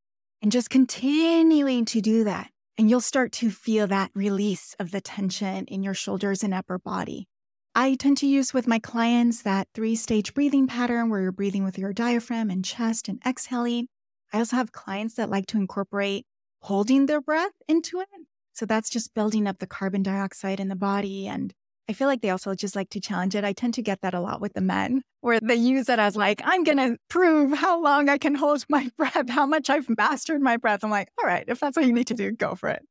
and 0.43 0.53
just 0.53 0.69
continuing 0.69 1.87
to 1.87 2.03
do 2.03 2.23
that. 2.25 2.51
And 2.77 2.91
you'll 2.91 3.01
start 3.01 3.33
to 3.33 3.51
feel 3.51 3.87
that 3.87 4.11
release 4.15 4.77
of 4.79 4.91
the 4.91 5.01
tension 5.01 5.65
in 5.69 5.83
your 5.83 5.95
shoulders 5.95 6.43
and 6.43 6.53
upper 6.53 6.79
body. 6.79 7.29
I 7.75 7.95
tend 7.95 8.19
to 8.19 8.27
use 8.27 8.53
with 8.53 8.67
my 8.67 8.79
clients 8.79 9.43
that 9.43 9.67
three 9.73 9.97
stage 9.97 10.35
breathing 10.35 10.67
pattern 10.67 11.09
where 11.09 11.23
you're 11.23 11.33
breathing 11.33 11.65
with 11.65 11.79
your 11.79 11.95
diaphragm 11.95 12.51
and 12.51 12.63
chest 12.63 13.09
and 13.09 13.19
exhaling. 13.27 13.87
I 14.31 14.39
also 14.39 14.57
have 14.57 14.73
clients 14.73 15.15
that 15.15 15.31
like 15.31 15.47
to 15.47 15.57
incorporate 15.57 16.27
holding 16.61 17.07
their 17.07 17.23
breath 17.23 17.53
into 17.69 18.01
it. 18.01 18.09
So 18.53 18.67
that's 18.67 18.91
just 18.91 19.15
building 19.15 19.47
up 19.47 19.59
the 19.59 19.67
carbon 19.67 20.03
dioxide 20.03 20.61
in 20.61 20.69
the 20.69 20.77
body. 20.77 21.27
And 21.27 21.55
I 21.89 21.95
feel 21.95 22.09
like 22.09 22.21
they 22.21 22.29
also 22.29 22.55
just 22.55 22.77
like 22.77 22.91
to 22.91 23.01
challenge 23.01 23.35
it. 23.35 23.43
I 23.43 23.55
tend 23.55 23.73
to 23.75 23.83
get 23.83 24.03
that 24.03 24.13
a 24.13 24.21
lot 24.21 24.43
with 24.43 24.53
the 24.53 24.61
men 24.61 25.01
where 25.23 25.41
they 25.41 25.55
use 25.55 25.89
it 25.89 25.99
as 25.99 26.15
like, 26.15 26.43
I'm 26.45 26.65
going 26.65 26.77
to 26.77 26.99
prove 27.09 27.55
how 27.55 27.83
long 27.83 28.11
I 28.11 28.19
can 28.19 28.35
hold 28.35 28.67
my 28.69 28.91
breath, 28.99 29.31
how 29.31 29.47
much 29.47 29.71
I've 29.71 29.89
mastered 29.97 30.43
my 30.43 30.59
breath. 30.59 30.85
I'm 30.85 30.91
like, 30.91 31.09
all 31.19 31.27
right, 31.27 31.45
if 31.49 31.59
that's 31.59 31.77
what 31.77 31.87
you 31.87 31.95
need 31.95 32.09
to 32.09 32.15
do, 32.15 32.33
go 32.33 32.55
for 32.55 32.69
it. 32.69 32.83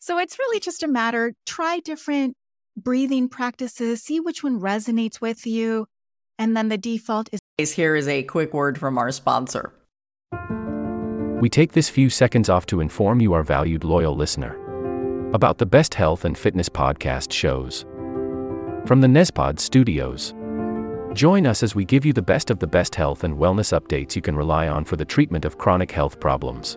So 0.00 0.18
it's 0.18 0.40
really 0.40 0.58
just 0.58 0.82
a 0.82 0.88
matter, 0.88 1.34
try 1.46 1.78
different 1.78 2.36
breathing 2.76 3.28
practices, 3.28 4.02
see 4.02 4.20
which 4.20 4.42
one 4.42 4.60
resonates 4.60 5.20
with 5.20 5.46
you. 5.46 5.86
And 6.38 6.56
then 6.56 6.68
the 6.68 6.78
default 6.78 7.28
is. 7.58 7.72
Here 7.72 7.94
is 7.94 8.08
a 8.08 8.22
quick 8.24 8.52
word 8.52 8.78
from 8.78 8.98
our 8.98 9.12
sponsor. 9.12 9.72
We 11.40 11.48
take 11.48 11.72
this 11.72 11.88
few 11.88 12.10
seconds 12.10 12.48
off 12.48 12.66
to 12.66 12.80
inform 12.80 13.20
you, 13.20 13.32
our 13.34 13.42
valued 13.42 13.84
loyal 13.84 14.16
listener, 14.16 14.56
about 15.34 15.58
the 15.58 15.66
best 15.66 15.94
health 15.94 16.24
and 16.24 16.36
fitness 16.36 16.68
podcast 16.68 17.32
shows 17.32 17.84
from 18.86 19.00
the 19.00 19.08
Nezpod 19.08 19.58
studios. 19.58 20.34
Join 21.14 21.46
us 21.46 21.62
as 21.62 21.74
we 21.74 21.84
give 21.84 22.04
you 22.04 22.12
the 22.12 22.22
best 22.22 22.50
of 22.50 22.58
the 22.58 22.66
best 22.66 22.94
health 22.94 23.24
and 23.24 23.34
wellness 23.34 23.78
updates 23.78 24.16
you 24.16 24.22
can 24.22 24.36
rely 24.36 24.68
on 24.68 24.84
for 24.84 24.96
the 24.96 25.04
treatment 25.04 25.44
of 25.44 25.58
chronic 25.58 25.90
health 25.92 26.18
problems. 26.18 26.76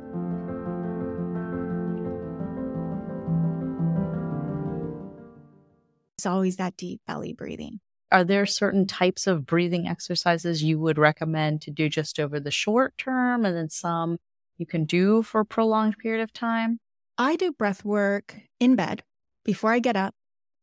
It's 6.21 6.27
always 6.27 6.57
that 6.57 6.77
deep 6.77 7.01
belly 7.07 7.33
breathing. 7.33 7.79
Are 8.11 8.23
there 8.23 8.45
certain 8.45 8.85
types 8.85 9.25
of 9.25 9.43
breathing 9.43 9.87
exercises 9.87 10.61
you 10.61 10.77
would 10.77 10.99
recommend 10.99 11.63
to 11.63 11.71
do 11.71 11.89
just 11.89 12.19
over 12.19 12.39
the 12.39 12.51
short 12.51 12.95
term 12.95 13.43
and 13.43 13.57
then 13.57 13.69
some 13.69 14.19
you 14.55 14.67
can 14.67 14.85
do 14.85 15.23
for 15.23 15.41
a 15.41 15.45
prolonged 15.45 15.97
period 15.97 16.21
of 16.21 16.31
time? 16.31 16.79
I 17.17 17.37
do 17.37 17.51
breath 17.51 17.83
work 17.83 18.35
in 18.59 18.75
bed 18.75 19.01
before 19.43 19.71
I 19.71 19.79
get 19.79 19.95
up 19.95 20.13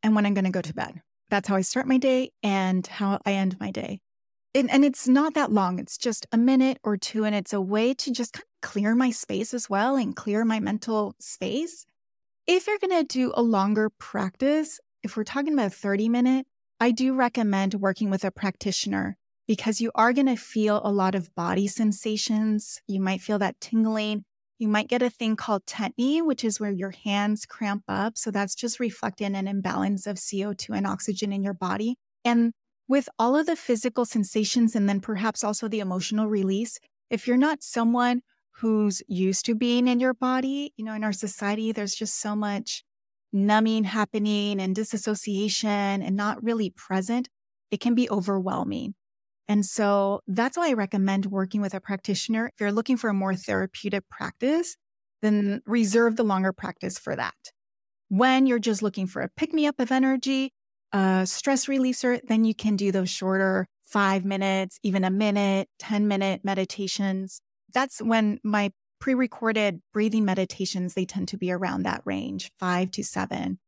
and 0.01 0.15
when 0.15 0.27
I'm 0.27 0.35
going 0.35 0.45
to 0.45 0.53
go 0.53 0.61
to 0.61 0.73
bed. 0.73 1.03
That's 1.29 1.49
how 1.49 1.57
I 1.57 1.63
start 1.63 1.89
my 1.89 1.99
day 1.99 2.31
and 2.41 2.87
how 2.87 3.19
I 3.27 3.33
end 3.33 3.57
my 3.59 3.73
day. 3.73 3.99
And, 4.55 4.71
and, 4.71 4.85
it's 4.85 5.09
not 5.09 5.35
that 5.35 5.51
long, 5.51 5.81
it's 5.81 5.99
just 5.99 6.25
a 6.31 6.39
minute 6.39 6.79
or 6.85 6.97
two. 6.97 7.25
And 7.25 7.35
it's 7.35 7.53
a 7.53 7.61
way 7.61 7.95
to 7.95 8.13
just 8.13 8.33
kind 8.33 8.45
of 8.45 8.71
clear 8.71 8.95
my 8.95 9.11
space 9.11 9.53
as 9.53 9.69
well 9.69 9.97
and 9.97 10.15
clear 10.15 10.45
my 10.45 10.61
mental 10.61 11.17
space. 11.19 11.85
If 12.47 12.69
you're 12.69 12.79
going 12.79 12.97
to 12.97 13.05
do 13.05 13.33
a 13.35 13.43
longer 13.43 13.91
practice, 13.91 14.79
if 15.03 15.17
we're 15.17 15.25
talking 15.25 15.53
about 15.53 15.73
30 15.73 16.09
minute, 16.09 16.47
I 16.81 16.91
do 16.91 17.15
recommend 17.15 17.75
working 17.75 18.11
with 18.11 18.25
a 18.25 18.31
practitioner 18.31 19.17
because 19.47 19.81
you 19.81 19.91
are 19.95 20.13
going 20.13 20.27
to 20.27 20.37
feel 20.37 20.81
a 20.85 20.93
lot 20.93 21.15
of 21.15 21.35
body 21.35 21.67
sensations. 21.67 22.81
You 22.87 23.01
might 23.01 23.21
feel 23.21 23.39
that 23.39 23.61
tingling. 23.61 24.25
You 24.59 24.69
might 24.69 24.89
get 24.89 25.03
a 25.03 25.11
thing 25.11 25.37
called 25.37 25.67
tetany, 25.67 26.25
which 26.25 26.45
is 26.45 26.61
where 26.61 26.71
your 26.71 26.91
hands 26.91 27.47
cramp 27.47 27.85
up. 27.89 28.19
So 28.19 28.31
that's 28.31 28.55
just 28.55 28.81
reflecting 28.81 29.35
an 29.35 29.49
imbalance 29.49 30.07
of 30.07 30.17
CO2 30.17 30.77
and 30.77 30.87
oxygen 30.87 31.33
in 31.33 31.43
your 31.43 31.55
body. 31.55 31.97
And 32.25 32.53
with 32.89 33.09
all 33.19 33.37
of 33.37 33.47
the 33.47 33.57
physical 33.57 34.05
sensations 34.05 34.75
and 34.75 34.89
then 34.89 35.01
perhaps 35.01 35.45
also 35.45 35.69
the 35.69 35.81
emotional 35.81 36.27
release, 36.27 36.79
if 37.09 37.27
you're 37.27 37.37
not 37.37 37.63
someone 37.63 38.23
who's 38.57 39.03
used 39.07 39.47
to 39.47 39.55
being 39.55 39.87
in 39.87 40.01
your 40.01 40.15
body, 40.15 40.73
you 40.77 40.85
know, 40.85 40.95
in 40.95 41.05
our 41.05 41.13
society, 41.13 41.71
there's 41.71 41.95
just 41.95 42.21
so 42.21 42.35
much 42.35 42.83
numbing 43.33 43.85
happening 43.85 44.61
and 44.61 44.75
disassociation 44.75 46.03
and 46.03 46.17
not 46.17 46.43
really 46.43 46.71
present, 46.71 47.29
it 47.71 47.81
can 47.81 47.95
be 47.95 48.11
overwhelming. 48.11 48.95
And 49.49 49.65
so 49.65 50.21
that's 50.27 50.57
why 50.57 50.69
I 50.69 50.75
recommend 50.75 51.27
working 51.27 51.61
with 51.61 51.75
a 51.75 51.81
practitioner. 51.81 52.47
If 52.49 52.61
you're 52.61 52.73
looking 52.73 52.97
for 52.97 53.09
a 53.09 53.15
more 53.15 53.35
therapeutic 53.35 54.09
practice, 54.11 54.77
then 55.23 55.63
reserve 55.67 56.17
the 56.17 56.23
longer 56.23 56.53
practice 56.53 56.99
for 56.99 57.17
that. 57.17 57.35
When 58.09 58.47
you're 58.47 58.59
just 58.59 58.83
looking 58.83 59.07
for 59.07 59.23
a 59.23 59.29
pick 59.37 59.53
me 59.53 59.67
up 59.67 59.81
of 59.81 59.91
energy, 59.91 60.53
a 60.93 61.27
stress 61.27 61.67
releaser, 61.67 62.21
then 62.29 62.45
you 62.45 62.55
can 62.55 62.77
do 62.77 62.93
those 62.93 63.11
shorter 63.11 63.67
five 63.85 64.25
minutes, 64.25 64.79
even 64.83 65.05
a 65.05 65.11
minute, 65.11 65.69
10 65.79 66.09
minute 66.09 66.43
meditations. 66.45 67.41
That's 67.73 68.01
when 68.01 68.39
my 68.45 68.71
pre 69.01 69.15
recorded 69.15 69.81
breathing 69.93 70.25
meditations, 70.25 70.95
they 70.95 71.05
tend 71.05 71.29
to 71.29 71.37
be 71.37 71.51
around 71.51 71.83
that 71.85 72.03
range, 72.05 72.51
five 72.59 72.91
to 72.93 73.05
seven. 73.05 73.59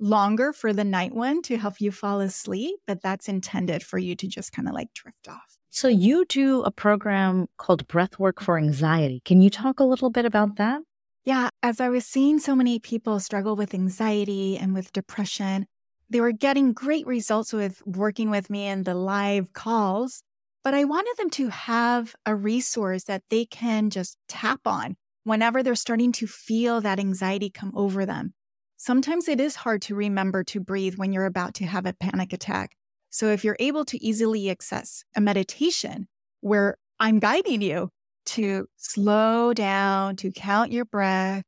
Longer 0.00 0.52
for 0.52 0.72
the 0.72 0.84
night 0.84 1.14
one 1.14 1.42
to 1.42 1.56
help 1.56 1.80
you 1.80 1.90
fall 1.90 2.20
asleep, 2.20 2.76
but 2.86 3.02
that's 3.02 3.28
intended 3.28 3.82
for 3.82 3.98
you 3.98 4.14
to 4.16 4.28
just 4.28 4.52
kind 4.52 4.68
of 4.68 4.74
like 4.74 4.94
drift 4.94 5.28
off. 5.28 5.58
So, 5.70 5.88
you 5.88 6.24
do 6.24 6.62
a 6.62 6.70
program 6.70 7.48
called 7.58 7.86
Breathwork 7.88 8.40
for 8.40 8.56
Anxiety. 8.56 9.20
Can 9.24 9.42
you 9.42 9.50
talk 9.50 9.80
a 9.80 9.84
little 9.84 10.10
bit 10.10 10.24
about 10.24 10.56
that? 10.56 10.82
Yeah, 11.24 11.50
as 11.62 11.80
I 11.80 11.90
was 11.90 12.06
seeing 12.06 12.38
so 12.38 12.56
many 12.56 12.78
people 12.78 13.20
struggle 13.20 13.54
with 13.54 13.74
anxiety 13.74 14.56
and 14.56 14.72
with 14.72 14.92
depression, 14.92 15.66
they 16.08 16.20
were 16.22 16.32
getting 16.32 16.72
great 16.72 17.06
results 17.06 17.52
with 17.52 17.86
working 17.86 18.30
with 18.30 18.48
me 18.48 18.66
in 18.66 18.84
the 18.84 18.94
live 18.94 19.52
calls, 19.52 20.22
but 20.68 20.74
I 20.74 20.84
wanted 20.84 21.16
them 21.16 21.30
to 21.30 21.48
have 21.48 22.14
a 22.26 22.36
resource 22.36 23.04
that 23.04 23.22
they 23.30 23.46
can 23.46 23.88
just 23.88 24.18
tap 24.28 24.60
on 24.66 24.96
whenever 25.24 25.62
they're 25.62 25.74
starting 25.74 26.12
to 26.12 26.26
feel 26.26 26.82
that 26.82 26.98
anxiety 27.00 27.48
come 27.48 27.72
over 27.74 28.04
them. 28.04 28.34
Sometimes 28.76 29.28
it 29.28 29.40
is 29.40 29.56
hard 29.56 29.80
to 29.80 29.94
remember 29.94 30.44
to 30.44 30.60
breathe 30.60 30.96
when 30.96 31.10
you're 31.10 31.24
about 31.24 31.54
to 31.54 31.64
have 31.64 31.86
a 31.86 31.94
panic 31.94 32.34
attack. 32.34 32.72
So 33.08 33.28
if 33.28 33.44
you're 33.44 33.56
able 33.58 33.86
to 33.86 34.04
easily 34.04 34.50
access 34.50 35.04
a 35.16 35.22
meditation 35.22 36.06
where 36.42 36.76
I'm 37.00 37.18
guiding 37.18 37.62
you 37.62 37.88
to 38.26 38.66
slow 38.76 39.54
down, 39.54 40.16
to 40.16 40.30
count 40.30 40.70
your 40.70 40.84
breath, 40.84 41.44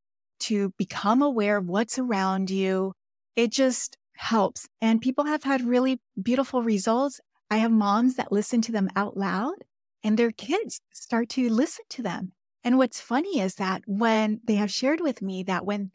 to 0.48 0.72
become 0.78 1.20
aware 1.20 1.59
of 1.59 1.68
what's 1.68 1.98
around 1.98 2.48
you, 2.48 2.94
it 3.37 3.52
just 3.52 3.98
helps. 4.16 4.66
And 4.80 4.98
people 4.98 5.26
have 5.26 5.42
had 5.42 5.61
really 5.61 6.00
beautiful 6.22 6.62
results. 6.62 7.20
I 7.50 7.58
have 7.58 7.72
moms 7.72 8.14
that 8.14 8.32
listen 8.32 8.62
to 8.62 8.72
them 8.72 8.88
out 8.94 9.16
loud 9.16 9.64
and 10.02 10.16
their 10.16 10.30
kids 10.30 10.80
start 10.92 11.28
to 11.30 11.50
listen 11.50 11.84
to 11.90 12.02
them. 12.02 12.32
And 12.62 12.78
what's 12.78 13.00
funny 13.00 13.40
is 13.40 13.56
that 13.56 13.82
when 13.86 14.40
they 14.44 14.54
have 14.56 14.70
shared 14.70 15.00
with 15.00 15.22
me 15.22 15.42
that 15.44 15.64
when 15.64 15.90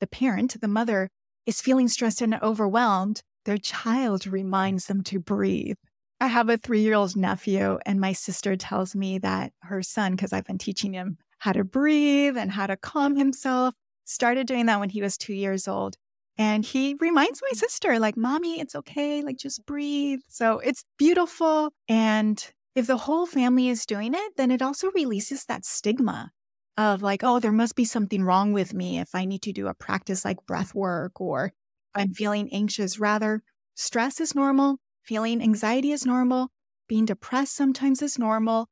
the 0.00 0.06
parent, 0.06 0.60
the 0.60 0.68
mother, 0.68 1.08
is 1.46 1.60
feeling 1.60 1.88
stressed 1.88 2.20
and 2.20 2.34
overwhelmed, 2.42 3.22
their 3.44 3.58
child 3.58 4.26
reminds 4.26 4.86
them 4.86 5.02
to 5.04 5.18
breathe. 5.18 5.76
I 6.20 6.26
have 6.26 6.48
a 6.48 6.58
three 6.58 6.80
year 6.80 6.94
old 6.94 7.16
nephew, 7.16 7.78
and 7.86 8.00
my 8.00 8.12
sister 8.12 8.56
tells 8.56 8.94
me 8.94 9.18
that 9.18 9.52
her 9.62 9.82
son, 9.82 10.12
because 10.12 10.32
I've 10.32 10.44
been 10.44 10.58
teaching 10.58 10.92
him 10.92 11.16
how 11.38 11.52
to 11.52 11.64
breathe 11.64 12.36
and 12.36 12.50
how 12.50 12.66
to 12.66 12.76
calm 12.76 13.16
himself, 13.16 13.74
started 14.04 14.46
doing 14.46 14.66
that 14.66 14.80
when 14.80 14.90
he 14.90 15.00
was 15.00 15.16
two 15.16 15.34
years 15.34 15.68
old. 15.68 15.96
And 16.38 16.64
he 16.64 16.96
reminds 17.00 17.42
my 17.42 17.50
sister, 17.52 17.98
like, 17.98 18.16
Mommy, 18.16 18.60
it's 18.60 18.76
okay. 18.76 19.22
Like, 19.22 19.38
just 19.38 19.66
breathe. 19.66 20.20
So 20.28 20.60
it's 20.60 20.84
beautiful. 20.96 21.72
And 21.88 22.42
if 22.76 22.86
the 22.86 22.96
whole 22.96 23.26
family 23.26 23.68
is 23.68 23.84
doing 23.86 24.14
it, 24.14 24.36
then 24.36 24.50
it 24.52 24.62
also 24.62 24.90
releases 24.92 25.44
that 25.46 25.64
stigma 25.64 26.30
of 26.76 27.02
like, 27.02 27.24
oh, 27.24 27.40
there 27.40 27.52
must 27.52 27.74
be 27.74 27.84
something 27.84 28.22
wrong 28.22 28.52
with 28.52 28.72
me 28.72 29.00
if 29.00 29.14
I 29.14 29.24
need 29.24 29.42
to 29.42 29.52
do 29.52 29.66
a 29.66 29.74
practice 29.74 30.24
like 30.24 30.46
breath 30.46 30.74
work 30.74 31.20
or 31.20 31.52
I'm 31.94 32.14
feeling 32.14 32.48
anxious. 32.52 33.00
Rather, 33.00 33.42
stress 33.74 34.20
is 34.20 34.34
normal, 34.34 34.78
feeling 35.02 35.42
anxiety 35.42 35.90
is 35.90 36.06
normal, 36.06 36.50
being 36.88 37.04
depressed 37.04 37.56
sometimes 37.56 38.00
is 38.00 38.16
normal. 38.18 38.68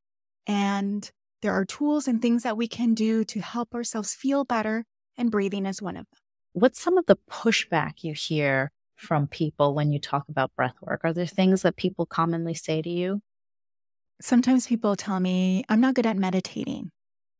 And 0.47 1.11
there 1.43 1.53
are 1.53 1.65
tools 1.65 2.07
and 2.07 2.23
things 2.23 2.45
that 2.45 2.57
we 2.57 2.69
can 2.69 2.95
do 2.95 3.25
to 3.25 3.41
help 3.41 3.75
ourselves 3.75 4.15
feel 4.15 4.45
better, 4.45 4.85
and 5.17 5.31
breathing 5.33 5.67
is 5.67 5.83
one 5.83 5.97
of 5.97 6.07
them. 6.11 6.26
What's 6.59 6.81
some 6.81 6.97
of 6.97 7.05
the 7.05 7.19
pushback 7.31 8.03
you 8.03 8.15
hear 8.15 8.73
from 8.95 9.27
people 9.27 9.75
when 9.75 9.93
you 9.93 9.99
talk 9.99 10.25
about 10.31 10.57
breath 10.57 10.77
work? 10.81 11.03
Are 11.05 11.13
there 11.13 11.27
things 11.27 11.61
that 11.61 11.77
people 11.77 12.07
commonly 12.07 12.55
say 12.55 12.81
to 12.81 12.89
you? 12.89 13.21
Sometimes 14.23 14.67
people 14.67 14.97
tell 14.97 15.21
me, 15.21 15.65
I'm 15.69 15.83
not 15.83 15.93
good 15.93 16.07
at 16.07 16.17
meditating. 16.17 16.93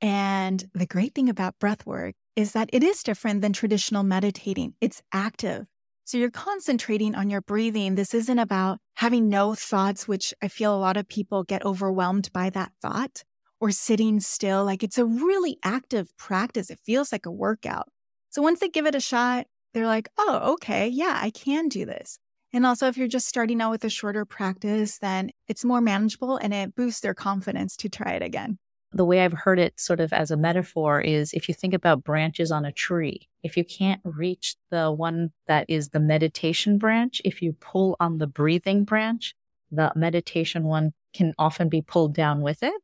And 0.03 0.69
the 0.75 0.85
great 0.85 1.15
thing 1.15 1.31
about 1.31 1.59
breath 1.59 1.87
work 1.87 2.15
is 2.37 2.53
that 2.53 2.69
it 2.75 2.85
is 2.85 3.03
different 3.03 3.41
than 3.41 3.55
traditional 3.55 4.03
meditating. 4.03 4.75
It's 4.83 5.01
active. 5.15 5.65
So 6.05 6.19
you're 6.19 6.31
concentrating 6.31 7.15
on 7.15 7.31
your 7.31 7.41
breathing. 7.41 7.95
This 7.95 8.13
isn't 8.13 8.39
about 8.39 8.81
having 8.97 9.31
no 9.31 9.55
thoughts, 9.55 10.07
which 10.07 10.35
I 10.43 10.49
feel 10.49 10.77
a 10.77 10.77
lot 10.77 10.99
of 10.99 11.09
people 11.09 11.43
get 11.43 11.65
overwhelmed 11.65 12.31
by 12.35 12.51
that 12.51 12.73
thought 12.83 13.25
or 13.63 13.71
sitting 13.71 14.21
still. 14.21 14.67
Like 14.67 14.83
it's 14.83 14.99
a 14.99 15.07
really 15.07 15.57
active 15.65 16.15
practice. 16.19 16.69
It 16.69 16.81
feels 16.85 17.13
like 17.13 17.25
a 17.25 17.33
workout. 17.33 17.89
So 18.37 18.43
once 18.43 18.61
they 18.61 18.69
give 18.69 18.85
it 18.85 18.95
a 18.95 19.01
shot, 19.01 19.47
they're 19.73 19.87
like, 19.87 20.11
oh, 20.19 20.53
okay, 20.53 20.89
yeah, 20.89 21.19
I 21.23 21.31
can 21.31 21.69
do 21.69 21.87
this. 21.87 22.19
And 22.53 22.67
also, 22.67 22.87
if 22.87 22.99
you're 22.99 23.09
just 23.09 23.27
starting 23.27 23.63
out 23.63 23.71
with 23.71 23.83
a 23.83 23.89
shorter 23.89 24.27
practice, 24.27 24.99
then 24.99 25.31
it's 25.49 25.65
more 25.65 25.81
manageable 25.81 26.37
and 26.37 26.53
it 26.53 26.75
boosts 26.75 27.01
their 27.01 27.15
confidence 27.15 27.79
to 27.79 27.89
try 27.89 28.13
it 28.13 28.23
again 28.23 28.59
the 28.93 29.05
way 29.05 29.23
I've 29.23 29.33
heard 29.33 29.59
it 29.59 29.79
sort 29.79 30.01
of 30.01 30.11
as 30.13 30.31
a 30.31 30.39
metaphor 30.39 31.03
is 31.03 31.35
if 31.35 31.49
you 31.49 31.55
think 31.55 31.75
about 31.75 32.03
branches 32.03 32.51
on 32.51 32.65
a 32.65 32.73
tree, 32.73 33.29
if 33.43 33.55
you 33.55 33.65
can't 33.65 34.01
reach 34.05 34.57
the 34.71 34.91
one 34.91 35.33
that 35.49 35.67
is 35.69 35.91
the 35.91 36.01
meditation 36.01 36.79
branch, 36.79 37.21
if 37.23 37.43
you 37.43 37.53
pull 37.53 37.97
on 38.01 38.17
the 38.17 38.27
breathing 38.27 38.85
branch, 38.85 39.35
the 39.71 39.93
meditation 39.97 40.65
one 40.65 40.95
can 41.13 41.35
often 41.39 41.69
be 41.69 41.83
pulled 41.83 42.15
down 42.15 42.41
with 42.41 42.63
it. 42.63 42.75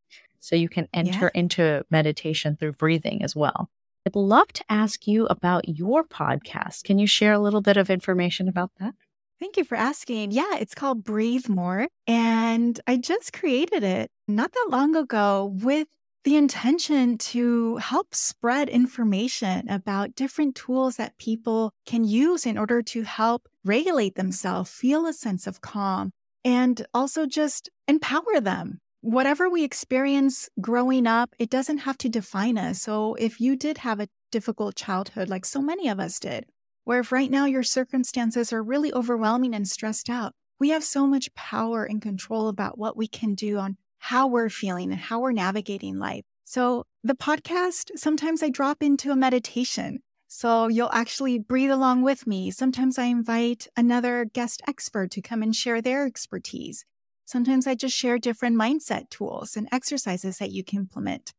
So 0.41 0.55
you 0.55 0.69
can 0.69 0.87
enter 0.93 1.31
yeah. 1.35 1.41
into 1.41 1.87
meditation 1.89 2.57
through 2.57 2.73
breathing 2.73 3.23
as 3.23 3.35
well. 3.35 3.71
I'd 4.07 4.17
love 4.17 4.53
to 4.55 4.65
ask 4.69 5.07
you 5.07 5.27
about 5.27 5.69
your 5.69 6.05
podcast. 6.05 6.85
Can 6.85 6.99
you 6.99 7.07
share 7.07 7.33
a 7.33 7.39
little 7.39 7.61
bit 7.61 7.77
of 7.77 7.89
information 7.89 8.49
about 8.49 8.73
that? 8.81 8.95
Thank 9.39 9.57
you 9.57 9.65
for 9.65 9.77
asking. 9.77 10.33
Yeah, 10.33 10.57
it's 10.57 10.75
called 10.75 11.05
Breathe 11.05 11.49
More. 11.49 11.89
And 12.07 12.81
I 12.87 12.97
just 12.97 13.33
created 13.33 13.83
it 13.83 14.11
not 14.29 14.53
that 14.53 14.67
long 14.71 14.97
ago 14.97 15.53
with 15.63 15.89
the 16.25 16.37
intention 16.37 17.19
to 17.19 17.77
help 17.79 18.15
spread 18.15 18.69
information 18.69 19.69
about 19.69 20.15
different 20.15 20.55
tools 20.55 20.97
that 20.97 21.19
people 21.19 21.73
can 21.87 22.05
use 22.05 22.47
in 22.47 22.57
order 22.57 22.83
to 22.83 23.03
help 23.03 23.49
regulate 23.65 24.15
themselves, 24.15 24.71
feel 24.71 25.07
a 25.07 25.13
sense 25.13 25.49
of 25.49 25.61
calm, 25.61 26.13
and 26.45 26.87
also 26.95 27.27
just 27.27 27.69
empower 27.89 28.41
them. 28.41 28.81
Whatever 29.03 29.51
we 29.51 29.65
experience 29.65 30.49
growing 30.61 31.09
up, 31.09 31.35
it 31.37 31.51
doesn't 31.51 31.79
have 31.79 31.99
to 31.99 32.09
define 32.09 32.57
us. 32.57 32.81
So 32.83 33.15
if 33.15 33.41
you 33.41 33.57
did 33.57 33.79
have 33.79 33.99
a 33.99 34.09
difficult 34.31 34.77
childhood, 34.77 35.29
like 35.29 35.45
so 35.45 35.61
many 35.61 35.89
of 35.89 35.99
us 35.99 36.21
did, 36.21 36.47
where 36.85 37.01
if 37.01 37.11
right 37.11 37.29
now 37.29 37.45
your 37.45 37.65
circumstances 37.65 38.53
are 38.53 38.63
really 38.63 38.95
overwhelming 38.95 39.55
and 39.55 39.67
stressed 39.67 40.09
out, 40.09 40.35
we 40.61 40.69
have 40.69 40.85
so 40.85 41.09
much 41.09 41.35
power 41.35 41.83
and 41.83 42.01
control 42.01 42.47
about 42.47 42.79
what 42.79 42.97
we 42.97 43.09
can 43.09 43.35
do 43.35 43.59
on 43.59 43.77
how 43.99 44.29
we're 44.29 44.49
feeling 44.49 44.93
and 44.93 45.01
how 45.01 45.19
we're 45.19 45.33
navigating 45.33 45.99
life. 45.99 46.23
So, 46.45 46.85
the 47.03 47.15
podcast, 47.15 47.91
sometimes 47.97 48.41
I 48.41 48.51
drop 48.51 48.85
into 48.85 49.11
a 49.11 49.17
meditation. 49.17 50.05
So, 50.29 50.69
you'll 50.69 50.93
actually 50.93 51.41
breathe 51.41 51.73
along 51.73 52.03
with 52.03 52.25
me. 52.29 52.53
Sometimes 52.53 52.99
I 52.99 53.07
invite 53.07 53.67
another 53.77 54.27
guest 54.27 54.63
expert 54.69 55.11
to 55.11 55.21
come 55.21 55.43
and 55.43 55.57
share 55.57 55.83
their 55.83 56.07
expertise. 56.07 56.85
Sometimes 57.33 57.67
I 57.67 57.75
just 57.75 57.97
share 57.97 58.19
different 58.19 58.57
mindset 58.57 59.09
tools 59.09 59.57
and 59.57 59.67
exercises 59.73 60.37
that 60.37 60.51
you 60.51 60.63
can 60.63 60.81
implement. 60.81 61.33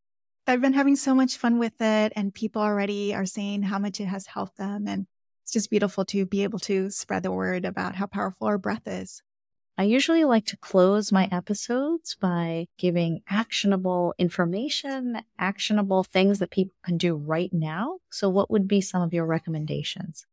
I've 0.44 0.60
been 0.60 0.72
having 0.72 0.96
so 0.96 1.14
much 1.14 1.36
fun 1.36 1.60
with 1.60 1.80
it, 1.80 2.12
and 2.16 2.34
people 2.34 2.62
already 2.62 3.14
are 3.14 3.24
saying 3.24 3.62
how 3.62 3.78
much 3.78 4.00
it 4.00 4.06
has 4.06 4.26
helped 4.26 4.56
them. 4.56 4.88
And 4.88 5.06
it's 5.44 5.52
just 5.52 5.70
beautiful 5.70 6.04
to 6.06 6.26
be 6.26 6.42
able 6.42 6.58
to 6.58 6.90
spread 6.90 7.22
the 7.22 7.30
word 7.30 7.64
about 7.64 7.94
how 7.94 8.06
powerful 8.06 8.48
our 8.48 8.58
breath 8.58 8.88
is. 8.88 9.22
I 9.78 9.84
usually 9.84 10.24
like 10.24 10.46
to 10.46 10.56
close 10.56 11.12
my 11.12 11.28
episodes 11.30 12.16
by 12.20 12.66
giving 12.76 13.22
actionable 13.28 14.14
information, 14.18 15.22
actionable 15.38 16.02
things 16.02 16.40
that 16.40 16.50
people 16.50 16.74
can 16.84 16.98
do 16.98 17.14
right 17.14 17.52
now. 17.52 17.98
So, 18.10 18.28
what 18.28 18.50
would 18.50 18.66
be 18.66 18.80
some 18.80 19.02
of 19.02 19.14
your 19.14 19.26
recommendations? 19.26 20.26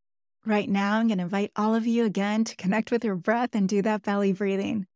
Right 0.43 0.67
now, 0.67 0.97
I'm 0.97 1.08
going 1.08 1.19
to 1.19 1.26
invite 1.26 1.52
all 1.56 1.76
of 1.76 1.86
you 1.86 2.06
again 2.06 2.45
to 2.45 2.56
connect 2.56 2.89
with 2.89 3.06
your 3.06 3.15
breath 3.15 3.54
and 3.54 3.69
do 3.69 3.84
that 3.84 4.02
belly 4.02 4.34
breathing. 4.34 4.88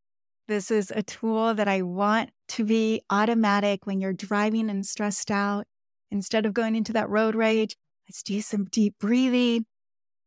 This 0.48 0.70
is 0.70 0.92
a 0.92 1.04
tool 1.04 1.54
that 1.56 1.68
I 1.68 1.82
want 1.82 2.30
to 2.50 2.64
be 2.64 3.02
automatic 3.10 3.86
when 3.86 4.00
you're 4.00 4.14
driving 4.14 4.70
and 4.70 4.86
stressed 4.86 5.32
out. 5.32 5.66
Instead 6.12 6.46
of 6.46 6.54
going 6.54 6.76
into 6.76 6.94
that 6.94 7.10
road 7.10 7.36
rage, 7.36 7.76
let's 8.08 8.22
do 8.22 8.42
some 8.42 8.66
deep 8.66 8.96
breathing 9.00 9.66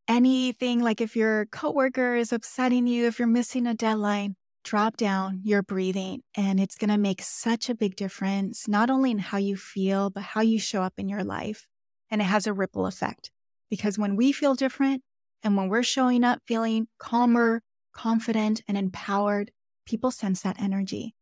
anything 0.09 0.81
like 0.81 1.00
if 1.00 1.14
your 1.14 1.46
coworker 1.46 2.16
is 2.16 2.33
upsetting 2.33 2.87
you, 2.87 3.07
if 3.07 3.18
you're 3.18 3.28
missing 3.28 3.66
a 3.66 3.74
deadline, 3.74 4.35
drop 4.64 4.96
down 4.96 5.40
your 5.44 5.62
breathing 5.62 6.22
and 6.37 6.59
it's 6.59 6.76
going 6.76 6.90
to 6.90 6.98
make 6.98 7.22
such 7.22 7.68
a 7.68 7.74
big 7.74 7.94
difference, 7.94 8.66
not 8.66 8.90
only 8.90 9.11
in 9.11 9.18
how 9.18 9.38
you 9.38 9.57
feel, 9.57 10.11
but 10.11 10.22
how 10.22 10.40
you 10.40 10.59
show 10.59 10.83
up 10.83 10.94
in 10.96 11.09
your 11.09 11.22
life. 11.22 11.66
And 12.11 12.22
it 12.22 12.24
has 12.24 12.46
a 12.46 12.52
ripple 12.52 12.87
effect 12.87 13.31
because 13.70 13.98
when 13.98 14.16
we 14.16 14.33
feel 14.33 14.54
different 14.54 15.02
and 15.44 15.57
when 15.57 15.68
we're 15.68 15.83
showing 15.83 16.24
up 16.24 16.40
feeling 16.46 16.88
calmer, 16.98 17.62
confident, 17.92 18.62
and 18.66 18.78
empowered, 18.78 19.50
people 19.88 20.11
sense 20.11 20.42
that 20.42 20.61
energy. 20.61 21.14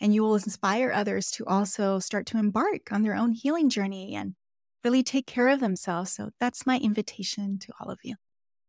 And 0.00 0.14
you 0.14 0.22
will 0.22 0.34
inspire 0.34 0.90
others 0.90 1.30
to 1.32 1.44
also 1.46 1.98
start 1.98 2.26
to 2.26 2.38
embark 2.38 2.90
on 2.90 3.02
their 3.02 3.14
own 3.14 3.32
healing 3.32 3.68
journey 3.68 4.14
and 4.14 4.34
really 4.82 5.02
take 5.02 5.26
care 5.26 5.48
of 5.48 5.60
themselves. 5.60 6.12
So 6.12 6.30
that's 6.40 6.66
my 6.66 6.78
invitation 6.78 7.58
to 7.60 7.72
all 7.78 7.90
of 7.90 7.98
you. 8.02 8.16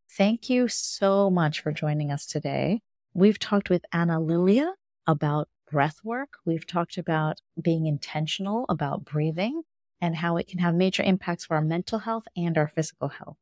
Thank 0.10 0.50
you 0.50 0.68
so 0.68 1.30
much 1.30 1.62
for 1.62 1.72
joining 1.72 2.12
us 2.12 2.26
today. 2.26 2.82
We've 3.14 3.40
talked 3.40 3.70
with 3.70 3.84
Ana 3.92 4.20
Lilia 4.20 4.74
about 5.08 5.48
breath 5.72 6.00
work. 6.04 6.30
We've 6.46 6.68
talked 6.68 6.98
about 6.98 7.40
being 7.60 7.86
intentional 7.86 8.66
about 8.70 9.04
breathing 9.04 9.64
and 10.00 10.18
how 10.18 10.38
it 10.38 10.48
can 10.48 10.60
have 10.60 10.76
major 10.76 11.02
impacts 11.02 11.46
for 11.46 11.56
our 11.56 11.62
mental 11.62 12.00
health 12.00 12.26
and 12.36 12.58
our 12.58 12.68
physical 12.68 13.08
health. 13.08 13.38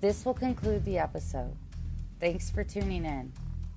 This 0.00 0.24
will 0.24 0.34
conclude 0.34 0.84
the 0.84 0.98
episode. 0.98 1.54
Thanks 2.18 2.50
for 2.50 2.64
tuning 2.64 3.04
in. 3.04 3.32